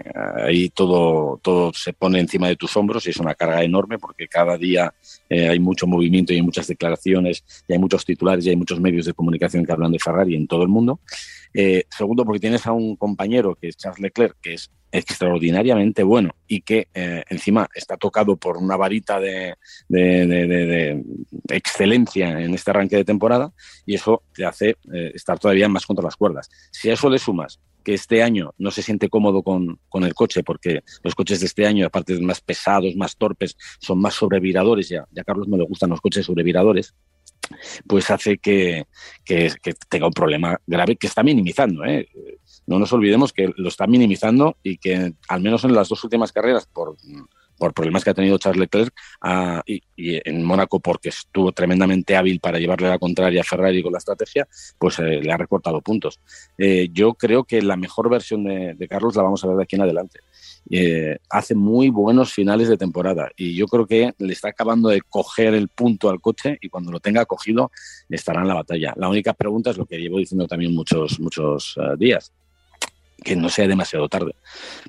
ahí 0.45 0.69
todo 0.69 1.41
todo 1.43 1.73
se 1.73 1.91
pone 1.91 2.21
encima 2.21 2.47
de 2.47 2.55
tus 2.55 2.77
hombros 2.77 3.05
y 3.05 3.09
es 3.09 3.17
una 3.17 3.35
carga 3.35 3.61
enorme 3.63 3.99
porque 3.99 4.29
cada 4.29 4.57
día 4.57 4.93
eh, 5.29 5.49
hay 5.49 5.59
mucho 5.59 5.87
movimiento 5.87 6.31
y 6.31 6.37
hay 6.37 6.41
muchas 6.41 6.67
declaraciones 6.67 7.43
y 7.67 7.73
hay 7.73 7.79
muchos 7.79 8.05
titulares 8.05 8.45
y 8.45 8.49
hay 8.49 8.55
muchos 8.55 8.79
medios 8.79 9.05
de 9.07 9.13
comunicación 9.13 9.65
que 9.65 9.73
hablan 9.73 9.91
de 9.91 9.99
Ferrari 9.99 10.35
en 10.35 10.47
todo 10.47 10.63
el 10.63 10.69
mundo. 10.69 11.01
Eh, 11.53 11.85
segundo 11.89 12.25
porque 12.25 12.39
tienes 12.39 12.65
a 12.65 12.71
un 12.71 12.95
compañero 12.95 13.55
que 13.55 13.67
es 13.67 13.77
Charles 13.77 13.99
Leclerc 13.99 14.37
que 14.41 14.53
es 14.53 14.71
extraordinariamente 14.91 16.03
bueno 16.03 16.35
y 16.47 16.61
que 16.61 16.87
eh, 16.93 17.23
encima 17.29 17.69
está 17.73 17.97
tocado 17.97 18.35
por 18.35 18.57
una 18.57 18.75
varita 18.75 19.19
de, 19.19 19.55
excelencia 21.49 22.41
en 22.41 22.53
este 22.53 22.71
arranque 22.71 22.97
de 22.97 23.05
temporada 23.05 23.53
y 23.85 23.95
eso 23.95 24.23
te 24.33 24.45
hace 24.45 24.77
eh, 24.93 25.11
estar 25.13 25.39
todavía 25.39 25.69
más 25.69 25.85
contra 25.85 26.03
las 26.03 26.15
cuerdas. 26.15 26.49
Si 26.71 26.89
a 26.89 26.93
eso 26.93 27.09
le 27.09 27.19
sumas 27.19 27.59
que 27.83 27.93
este 27.93 28.21
año 28.21 28.53
no 28.57 28.69
se 28.69 28.83
siente 28.83 29.09
cómodo 29.09 29.43
con, 29.43 29.79
el 29.93 30.13
coche 30.13 30.43
porque 30.43 30.83
los 31.03 31.15
coches 31.15 31.39
de 31.39 31.47
este 31.47 31.65
año, 31.65 31.87
aparte 31.87 32.15
de 32.15 32.21
más 32.21 32.41
pesados, 32.41 32.95
más 32.95 33.15
torpes, 33.15 33.57
son 33.79 33.99
más 33.99 34.13
sobreviradores, 34.13 34.89
ya, 34.89 35.07
ya 35.11 35.21
a 35.21 35.25
Carlos 35.25 35.47
no 35.47 35.57
le 35.57 35.63
gustan 35.63 35.89
los 35.89 36.01
coches 36.01 36.25
sobreviradores, 36.25 36.93
pues 37.87 38.09
hace 38.09 38.37
que, 38.37 38.85
que, 39.25 39.53
tenga 39.89 40.07
un 40.07 40.13
problema 40.13 40.59
grave 40.65 40.95
que 40.95 41.07
está 41.07 41.23
minimizando. 41.23 41.85
¿eh? 41.85 42.07
no 42.67 42.79
nos 42.79 42.93
olvidemos 42.93 43.33
que 43.33 43.51
lo 43.55 43.69
está 43.69 43.87
minimizando 43.87 44.57
y 44.63 44.77
que 44.77 45.13
al 45.27 45.41
menos 45.41 45.63
en 45.63 45.73
las 45.73 45.89
dos 45.89 46.03
últimas 46.03 46.31
carreras, 46.31 46.67
por, 46.67 46.95
por 47.61 47.75
problemas 47.75 48.03
que 48.03 48.09
ha 48.09 48.15
tenido 48.15 48.39
Charles 48.39 48.59
Leclerc 48.61 48.91
y, 49.67 49.81
en 49.95 50.43
Mónaco 50.43 50.79
porque 50.79 51.09
estuvo 51.09 51.51
tremendamente 51.51 52.15
hábil 52.15 52.39
para 52.39 52.57
llevarle 52.57 52.89
la 52.89 52.97
contraria 52.97 53.41
a 53.41 53.43
Ferrari 53.43 53.83
con 53.83 53.91
la 53.91 53.99
estrategia, 53.99 54.47
pues 54.79 54.97
eh, 54.97 55.21
le 55.21 55.31
ha 55.31 55.37
recortado 55.37 55.79
puntos. 55.81 56.19
Eh, 56.57 56.89
yo 56.91 57.13
creo 57.13 57.43
que 57.43 57.61
la 57.61 57.77
mejor 57.77 58.09
versión 58.09 58.43
de, 58.45 58.87
Carlos 58.89 59.15
la 59.15 59.21
vamos 59.21 59.43
a 59.43 59.47
ver 59.47 59.57
de 59.57 59.63
aquí 59.63 59.75
en 59.75 59.83
adelante. 59.83 60.21
Eh, 60.69 61.17
hace 61.29 61.55
muy 61.55 61.89
buenos 61.89 62.31
finales 62.31 62.69
de 62.69 62.77
temporada 62.77 63.29
y 63.35 63.55
yo 63.55 63.65
creo 63.67 63.85
que 63.85 64.13
le 64.19 64.31
está 64.31 64.49
acabando 64.49 64.89
de 64.89 65.01
coger 65.01 65.53
el 65.53 65.67
punto 65.67 66.09
al 66.09 66.21
coche 66.21 66.57
y 66.61 66.69
cuando 66.69 66.91
lo 66.91 66.99
tenga 66.99 67.25
cogido 67.25 67.71
estará 68.09 68.41
en 68.41 68.47
la 68.47 68.53
batalla. 68.53 68.93
La 68.95 69.09
única 69.09 69.33
pregunta 69.33 69.71
es 69.71 69.77
lo 69.77 69.85
que 69.85 69.97
llevo 69.97 70.19
diciendo 70.19 70.47
también 70.47 70.73
muchos, 70.73 71.19
muchos 71.19 71.75
días 71.97 72.31
que 73.23 73.35
no 73.35 73.49
sea 73.49 73.67
demasiado 73.67 74.09
tarde. 74.09 74.35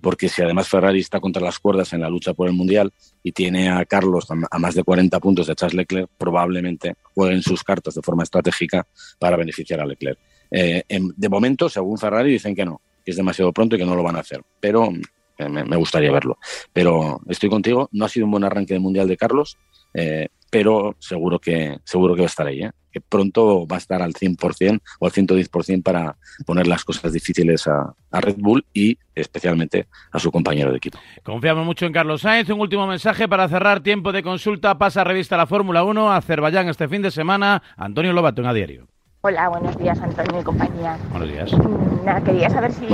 Porque 0.00 0.28
si 0.28 0.42
además 0.42 0.68
Ferrari 0.68 1.00
está 1.00 1.20
contra 1.20 1.42
las 1.42 1.58
cuerdas 1.58 1.92
en 1.92 2.00
la 2.00 2.08
lucha 2.08 2.32
por 2.32 2.48
el 2.48 2.54
Mundial 2.54 2.92
y 3.22 3.32
tiene 3.32 3.70
a 3.70 3.84
Carlos 3.84 4.26
a 4.50 4.58
más 4.58 4.74
de 4.74 4.84
40 4.84 5.20
puntos 5.20 5.46
de 5.46 5.54
Charles 5.54 5.74
Leclerc, 5.74 6.10
probablemente 6.18 6.94
jueguen 7.14 7.42
sus 7.42 7.62
cartas 7.62 7.94
de 7.94 8.02
forma 8.02 8.22
estratégica 8.22 8.86
para 9.18 9.36
beneficiar 9.36 9.80
a 9.80 9.86
Leclerc. 9.86 10.18
Eh, 10.50 10.82
de 10.88 11.28
momento, 11.28 11.68
según 11.68 11.98
Ferrari, 11.98 12.32
dicen 12.32 12.54
que 12.54 12.64
no, 12.64 12.80
que 13.04 13.10
es 13.10 13.16
demasiado 13.16 13.52
pronto 13.52 13.76
y 13.76 13.78
que 13.78 13.84
no 13.84 13.94
lo 13.94 14.02
van 14.02 14.16
a 14.16 14.20
hacer. 14.20 14.42
Pero 14.60 14.88
eh, 15.38 15.48
me, 15.48 15.76
gustaría 15.76 16.12
verlo. 16.12 16.38
Pero 16.72 17.20
estoy 17.28 17.48
contigo, 17.48 17.88
no 17.92 18.04
ha 18.04 18.08
sido 18.08 18.26
un 18.26 18.32
buen 18.32 18.44
arranque 18.44 18.74
de 18.74 18.80
Mundial 18.80 19.08
de 19.08 19.16
Carlos. 19.16 19.58
Eh, 19.94 20.28
pero 20.52 20.96
seguro 20.98 21.38
que, 21.38 21.78
seguro 21.84 22.14
que 22.14 22.20
va 22.20 22.26
a 22.26 22.28
estar 22.28 22.46
ahí, 22.46 22.62
¿eh? 22.62 22.70
que 22.92 23.00
pronto 23.00 23.66
va 23.66 23.76
a 23.76 23.78
estar 23.78 24.02
al 24.02 24.12
100% 24.12 24.80
o 25.00 25.06
al 25.06 25.12
110% 25.12 25.82
para 25.82 26.16
poner 26.44 26.66
las 26.66 26.84
cosas 26.84 27.10
difíciles 27.12 27.66
a, 27.66 27.94
Red 28.10 28.36
Bull 28.36 28.62
y 28.74 28.98
especialmente 29.14 29.86
a 30.12 30.18
su 30.18 30.30
compañero 30.30 30.70
de 30.70 30.76
equipo. 30.76 30.98
Confiamos 31.22 31.64
mucho 31.64 31.86
en 31.86 31.94
Carlos 31.94 32.20
Sainz. 32.20 32.50
Un 32.50 32.60
último 32.60 32.86
mensaje 32.86 33.26
para 33.26 33.48
cerrar 33.48 33.80
tiempo 33.80 34.12
de 34.12 34.22
consulta. 34.22 34.76
Pasa 34.76 35.00
a 35.00 35.04
revista 35.04 35.38
la 35.38 35.46
Fórmula 35.46 35.82
1 35.84 36.12
a 36.12 36.18
Azerbaiyán 36.18 36.68
este 36.68 36.86
fin 36.86 37.00
de 37.00 37.10
semana. 37.10 37.62
Antonio 37.78 38.12
Lobato 38.12 38.42
en 38.42 38.48
a 38.48 38.52
diario. 38.52 38.86
Hola, 39.22 39.48
buenos 39.48 39.78
días 39.78 39.98
Antonio 40.00 40.42
y 40.42 40.44
compañía. 40.44 40.98
Buenos 41.10 41.28
días. 41.30 41.52
Mm, 41.54 42.24
quería 42.26 42.50
saber 42.50 42.72
si 42.72 42.84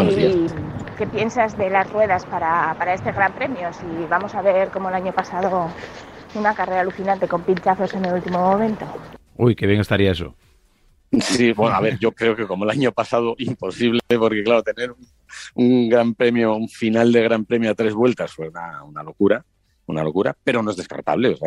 qué 0.98 1.06
piensas 1.06 1.56
de 1.56 1.70
las 1.70 1.90
ruedas 1.92 2.26
para, 2.26 2.74
para 2.76 2.92
este 2.92 3.12
Gran 3.12 3.32
Premio, 3.32 3.72
si 3.72 3.86
vamos 4.10 4.34
a 4.34 4.42
ver 4.42 4.68
como 4.70 4.88
el 4.88 4.96
año 4.96 5.12
pasado 5.12 5.70
una 6.34 6.54
carrera 6.54 6.80
alucinante 6.80 7.28
con 7.28 7.42
pinchazos 7.42 7.94
en 7.94 8.04
el 8.04 8.14
último 8.14 8.40
momento. 8.40 8.84
Uy, 9.36 9.54
qué 9.54 9.66
bien 9.68 9.80
estaría 9.80 10.10
eso. 10.10 10.34
Sí, 11.20 11.52
bueno, 11.52 11.76
a 11.76 11.80
ver, 11.80 11.98
yo 12.00 12.10
creo 12.12 12.34
que 12.34 12.46
como 12.46 12.64
el 12.64 12.70
año 12.70 12.90
pasado, 12.92 13.36
imposible, 13.38 14.00
porque 14.18 14.42
claro, 14.42 14.62
tener 14.62 14.92
un, 15.54 15.88
gran 15.88 16.14
premio, 16.14 16.54
un 16.54 16.68
final 16.68 17.12
de 17.12 17.22
gran 17.22 17.44
premio 17.44 17.70
a 17.70 17.74
tres 17.74 17.94
vueltas 17.94 18.32
fue 18.32 18.48
una, 18.48 19.02
locura, 19.04 19.42
una 19.86 20.02
locura, 20.02 20.36
pero 20.44 20.62
no 20.62 20.72
es 20.72 20.76
descartable. 20.76 21.38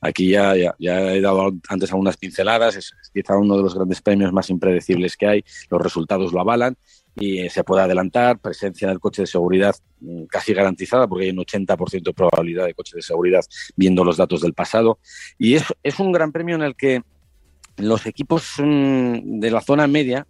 aquí 0.00 0.30
ya, 0.30 0.54
ya, 0.78 1.12
he 1.12 1.20
dado 1.20 1.52
antes 1.68 1.90
algunas 1.90 2.16
pinceladas, 2.16 2.76
es 2.76 2.94
quizá 3.12 3.36
uno 3.36 3.56
de 3.56 3.64
los 3.64 3.74
grandes 3.74 4.00
premios 4.00 4.32
más 4.32 4.48
impredecibles 4.48 5.16
que 5.16 5.26
hay, 5.26 5.44
los 5.68 5.82
resultados 5.82 6.32
lo 6.32 6.40
avalan 6.40 6.76
y 7.16 7.48
se 7.48 7.64
puede 7.64 7.82
adelantar, 7.82 8.38
presencia 8.38 8.88
del 8.88 9.00
coche 9.00 9.22
de 9.22 9.26
seguridad 9.26 9.74
mm, 10.00 10.24
casi 10.24 10.54
garantizada, 10.54 11.06
porque 11.06 11.24
hay 11.24 11.30
un 11.30 11.38
80% 11.38 12.02
de 12.02 12.12
probabilidad 12.12 12.66
de 12.66 12.74
coche 12.74 12.96
de 12.96 13.02
seguridad 13.02 13.44
viendo 13.76 14.04
los 14.04 14.16
datos 14.16 14.40
del 14.40 14.54
pasado. 14.54 14.98
Y 15.38 15.54
es, 15.54 15.64
es 15.82 15.98
un 15.98 16.12
gran 16.12 16.32
premio 16.32 16.54
en 16.54 16.62
el 16.62 16.76
que 16.76 17.02
los 17.76 18.06
equipos 18.06 18.54
mm, 18.58 19.40
de 19.40 19.50
la 19.50 19.60
zona 19.60 19.86
media 19.86 20.26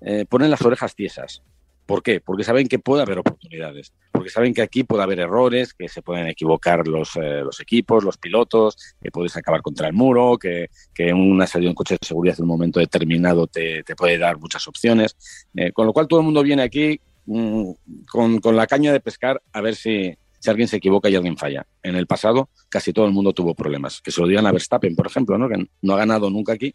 eh, 0.00 0.24
ponen 0.28 0.50
las 0.50 0.62
orejas 0.62 0.94
tiesas. 0.94 1.42
¿Por 1.86 2.02
qué? 2.02 2.20
Porque 2.20 2.42
saben 2.42 2.66
que 2.66 2.80
puede 2.80 3.02
haber 3.02 3.18
oportunidades, 3.18 3.92
porque 4.10 4.28
saben 4.28 4.52
que 4.52 4.62
aquí 4.62 4.82
puede 4.82 5.04
haber 5.04 5.20
errores, 5.20 5.72
que 5.72 5.88
se 5.88 6.02
pueden 6.02 6.26
equivocar 6.26 6.86
los, 6.88 7.16
eh, 7.16 7.44
equipos, 7.60 8.02
los 8.02 8.18
pilotos, 8.18 8.76
que 9.00 9.12
puedes 9.12 9.36
acabar 9.36 9.62
contra 9.62 9.86
el 9.86 9.94
muro, 9.94 10.36
que, 10.36 10.68
que 10.92 11.12
una 11.12 11.46
salida 11.46 11.70
en 11.70 11.76
coche 11.76 11.96
de 12.00 12.06
seguridad 12.06 12.36
en 12.38 12.42
un 12.42 12.48
momento 12.48 12.80
determinado 12.80 13.46
te, 13.46 13.84
te 13.84 13.94
puede 13.94 14.18
dar 14.18 14.38
muchas 14.38 14.66
opciones. 14.66 15.16
Eh, 15.54 15.70
con 15.72 15.86
lo 15.86 15.92
cual 15.92 16.08
todo 16.08 16.20
el 16.20 16.24
mundo 16.26 16.42
viene 16.42 16.62
aquí 16.62 17.00
mm, 17.26 17.70
con, 18.10 18.40
con, 18.40 18.56
la 18.56 18.66
caña 18.66 18.92
de 18.92 19.00
pescar 19.00 19.40
a 19.52 19.60
ver 19.60 19.76
si, 19.76 20.12
si 20.40 20.50
alguien 20.50 20.68
se 20.68 20.76
equivoca 20.76 21.08
y 21.08 21.14
alguien 21.14 21.36
falla. 21.36 21.66
En 21.82 21.96
el 21.96 22.06
pasado 22.06 22.50
casi 22.68 22.92
todo 22.92 23.06
el 23.06 23.12
mundo 23.12 23.32
tuvo 23.32 23.54
problemas. 23.54 24.00
Que 24.00 24.10
se 24.10 24.20
lo 24.20 24.26
digan 24.26 24.46
a 24.46 24.52
Verstappen, 24.52 24.94
por 24.94 25.06
ejemplo, 25.06 25.38
¿no? 25.38 25.48
que 25.48 25.66
no 25.82 25.94
ha 25.94 25.98
ganado 25.98 26.30
nunca 26.30 26.52
aquí 26.52 26.74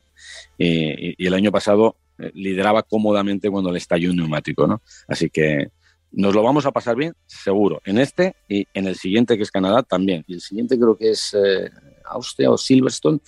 y, 0.57 1.25
el 1.25 1.33
año 1.33 1.51
pasado 1.51 1.95
lideraba 2.33 2.83
cómodamente 2.83 3.49
cuando 3.49 3.71
le 3.71 3.77
estalló 3.77 4.11
un 4.11 4.17
neumático. 4.17 4.67
¿no? 4.67 4.81
Así 5.07 5.29
que 5.29 5.71
nos 6.11 6.35
lo 6.35 6.43
vamos 6.43 6.65
a 6.65 6.71
pasar 6.71 6.95
bien, 6.95 7.13
seguro. 7.25 7.81
En 7.85 7.97
este 7.97 8.35
y 8.49 8.67
en 8.73 8.87
el 8.87 8.95
siguiente, 8.95 9.37
que 9.37 9.43
es 9.43 9.51
Canadá, 9.51 9.83
también. 9.83 10.23
Y 10.27 10.33
el 10.33 10.41
siguiente 10.41 10.77
creo 10.77 10.97
que 10.97 11.11
es 11.11 11.33
eh, 11.33 11.69
Austria 12.05 12.51
o 12.51 12.57
Silverstone. 12.57 13.19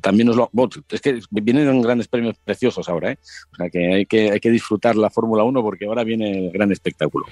También 0.00 0.28
nos 0.28 0.36
lo. 0.36 0.50
es 0.90 1.00
que 1.00 1.20
vienen 1.30 1.82
grandes 1.82 2.08
premios 2.08 2.36
preciosos 2.42 2.88
ahora, 2.88 3.12
¿eh? 3.12 3.18
O 3.52 3.56
sea 3.56 3.68
que 3.68 3.94
hay 3.94 4.06
que, 4.06 4.30
hay 4.30 4.40
que 4.40 4.50
disfrutar 4.50 4.96
la 4.96 5.10
Fórmula 5.10 5.44
1 5.44 5.62
porque 5.62 5.84
ahora 5.86 6.04
viene 6.04 6.46
el 6.46 6.50
gran 6.50 6.72
espectáculo. 6.72 7.26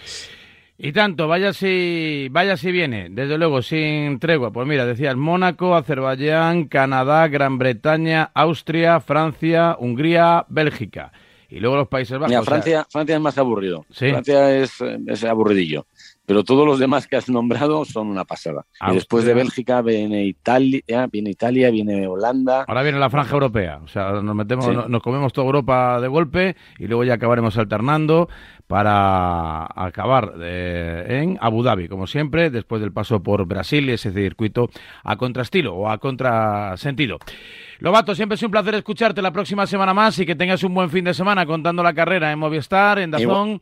Y 0.79 0.93
tanto, 0.93 1.29
vaya 1.29 1.53
si, 1.53 2.29
vaya 2.31 2.57
si 2.57 2.73
viene, 2.73 3.09
desde 3.11 3.39
luego, 3.39 3.63
sin 3.63 4.19
tregua. 4.19 4.53
Pues 4.53 4.67
mira, 4.67 4.85
decías 4.85 5.17
Mónaco, 5.17 5.77
Azerbaiyán, 5.77 6.65
Canadá, 6.65 7.29
Gran 7.29 7.59
Bretaña, 7.59 8.31
Austria, 8.35 9.01
Francia, 9.01 9.77
Hungría, 9.79 10.45
Bélgica. 10.49 11.13
Y 11.49 11.61
luego 11.61 11.77
los 11.77 11.89
Países 11.89 12.19
Bajos. 12.19 12.31
Mira, 12.31 12.43
Francia, 12.43 12.87
Francia 12.89 13.15
es 13.15 13.21
más 13.21 13.37
aburrido. 13.37 13.85
Francia 13.91 14.57
es, 14.57 14.73
es, 15.07 15.23
aburridillo. 15.25 15.87
Pero 16.25 16.45
todos 16.45 16.65
los 16.65 16.79
demás 16.79 17.09
que 17.09 17.17
has 17.17 17.29
nombrado 17.29 17.85
son 17.85 18.07
una 18.07 18.25
pasada. 18.25 18.65
Y 18.89 18.95
después 18.95 19.25
de 19.25 19.35
Bélgica 19.35 19.83
viene 19.83 20.25
Italia, 20.25 20.83
viene 21.11 21.31
Italia, 21.31 21.71
viene 21.71 22.07
Holanda. 22.07 22.65
Ahora 22.69 22.83
viene 22.83 23.01
la 23.01 23.11
franja 23.11 23.35
europea. 23.35 23.81
O 23.83 23.89
sea, 23.89 24.13
nos 24.23 24.35
metemos, 24.37 24.89
nos 24.89 25.03
comemos 25.03 25.33
toda 25.33 25.47
Europa 25.47 26.01
de 26.01 26.09
golpe 26.09 26.57
y 26.79 26.87
luego 26.87 27.03
ya 27.03 27.15
acabaremos 27.15 27.59
alternando 27.59 28.29
para 28.69 29.67
acabar 29.75 30.35
en 30.41 31.39
Abu 31.41 31.63
Dhabi, 31.63 31.89
como 31.89 32.07
siempre, 32.07 32.51
después 32.51 32.81
del 32.81 32.93
paso 32.93 33.23
por 33.23 33.45
Brasil 33.45 33.91
y 33.91 33.93
ese 33.93 34.13
circuito 34.13 34.71
a 35.03 35.17
contrastilo 35.17 35.75
o 35.75 35.89
a 35.91 35.99
contrasentido. 35.99 37.19
Lobato, 37.81 38.15
siempre 38.15 38.37
es 38.37 38.43
un 38.45 38.51
placer 38.53 38.77
escucharte 38.77 39.21
la 39.21 39.33
próxima 39.33 39.67
semana 39.67 39.93
más 39.93 40.17
y 40.21 40.25
que 40.25 40.37
tengas 40.37 40.63
un 40.63 40.73
buen 40.73 40.89
fin 40.89 41.05
de 41.05 41.15
semana 41.15 41.45
contando 41.45 41.83
la 41.83 41.93
carrera 41.93 42.31
en 42.31 42.39
Movistar, 42.39 43.01
en 43.01 43.11
Dazón 43.11 43.61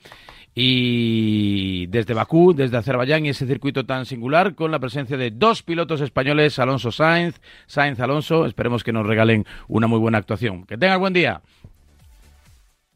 y 0.55 1.87
desde 1.87 2.15
Bakú, 2.15 2.53
desde 2.55 2.77
Azerbaiyán 2.77 3.25
y 3.25 3.31
ese 3.31 3.47
circuito 3.47 3.87
tan 3.87 4.07
singular 4.07 4.55
con 4.55 4.71
la 4.71 4.79
presencia 4.79 5.17
de 5.17 5.31
dos 5.31 5.63
pilotos 5.63 6.01
españoles, 6.01 6.59
Alonso 6.59 6.91
Sainz, 6.91 7.41
Sainz 7.67 8.01
Alonso, 8.01 8.47
esperemos 8.47 8.83
que 8.83 8.93
nos 8.93 9.07
regalen 9.07 9.47
una 9.69 9.87
muy 9.87 9.99
buena 9.99 10.19
actuación. 10.19 10.65
Que 10.67 10.77
tengas 10.77 10.99
buen 10.99 11.13
día. 11.13 11.41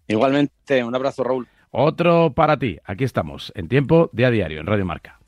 Igualmente, 0.08 0.84
un 0.84 0.94
abrazo 0.94 1.24
Raúl. 1.24 1.46
Otro 1.70 2.32
para 2.34 2.56
ti. 2.56 2.78
Aquí 2.84 3.04
estamos, 3.04 3.52
en 3.56 3.68
tiempo 3.68 4.10
de 4.12 4.26
a 4.26 4.30
diario, 4.30 4.60
en 4.60 4.66
Radio 4.66 4.84
Marca. 4.84 5.18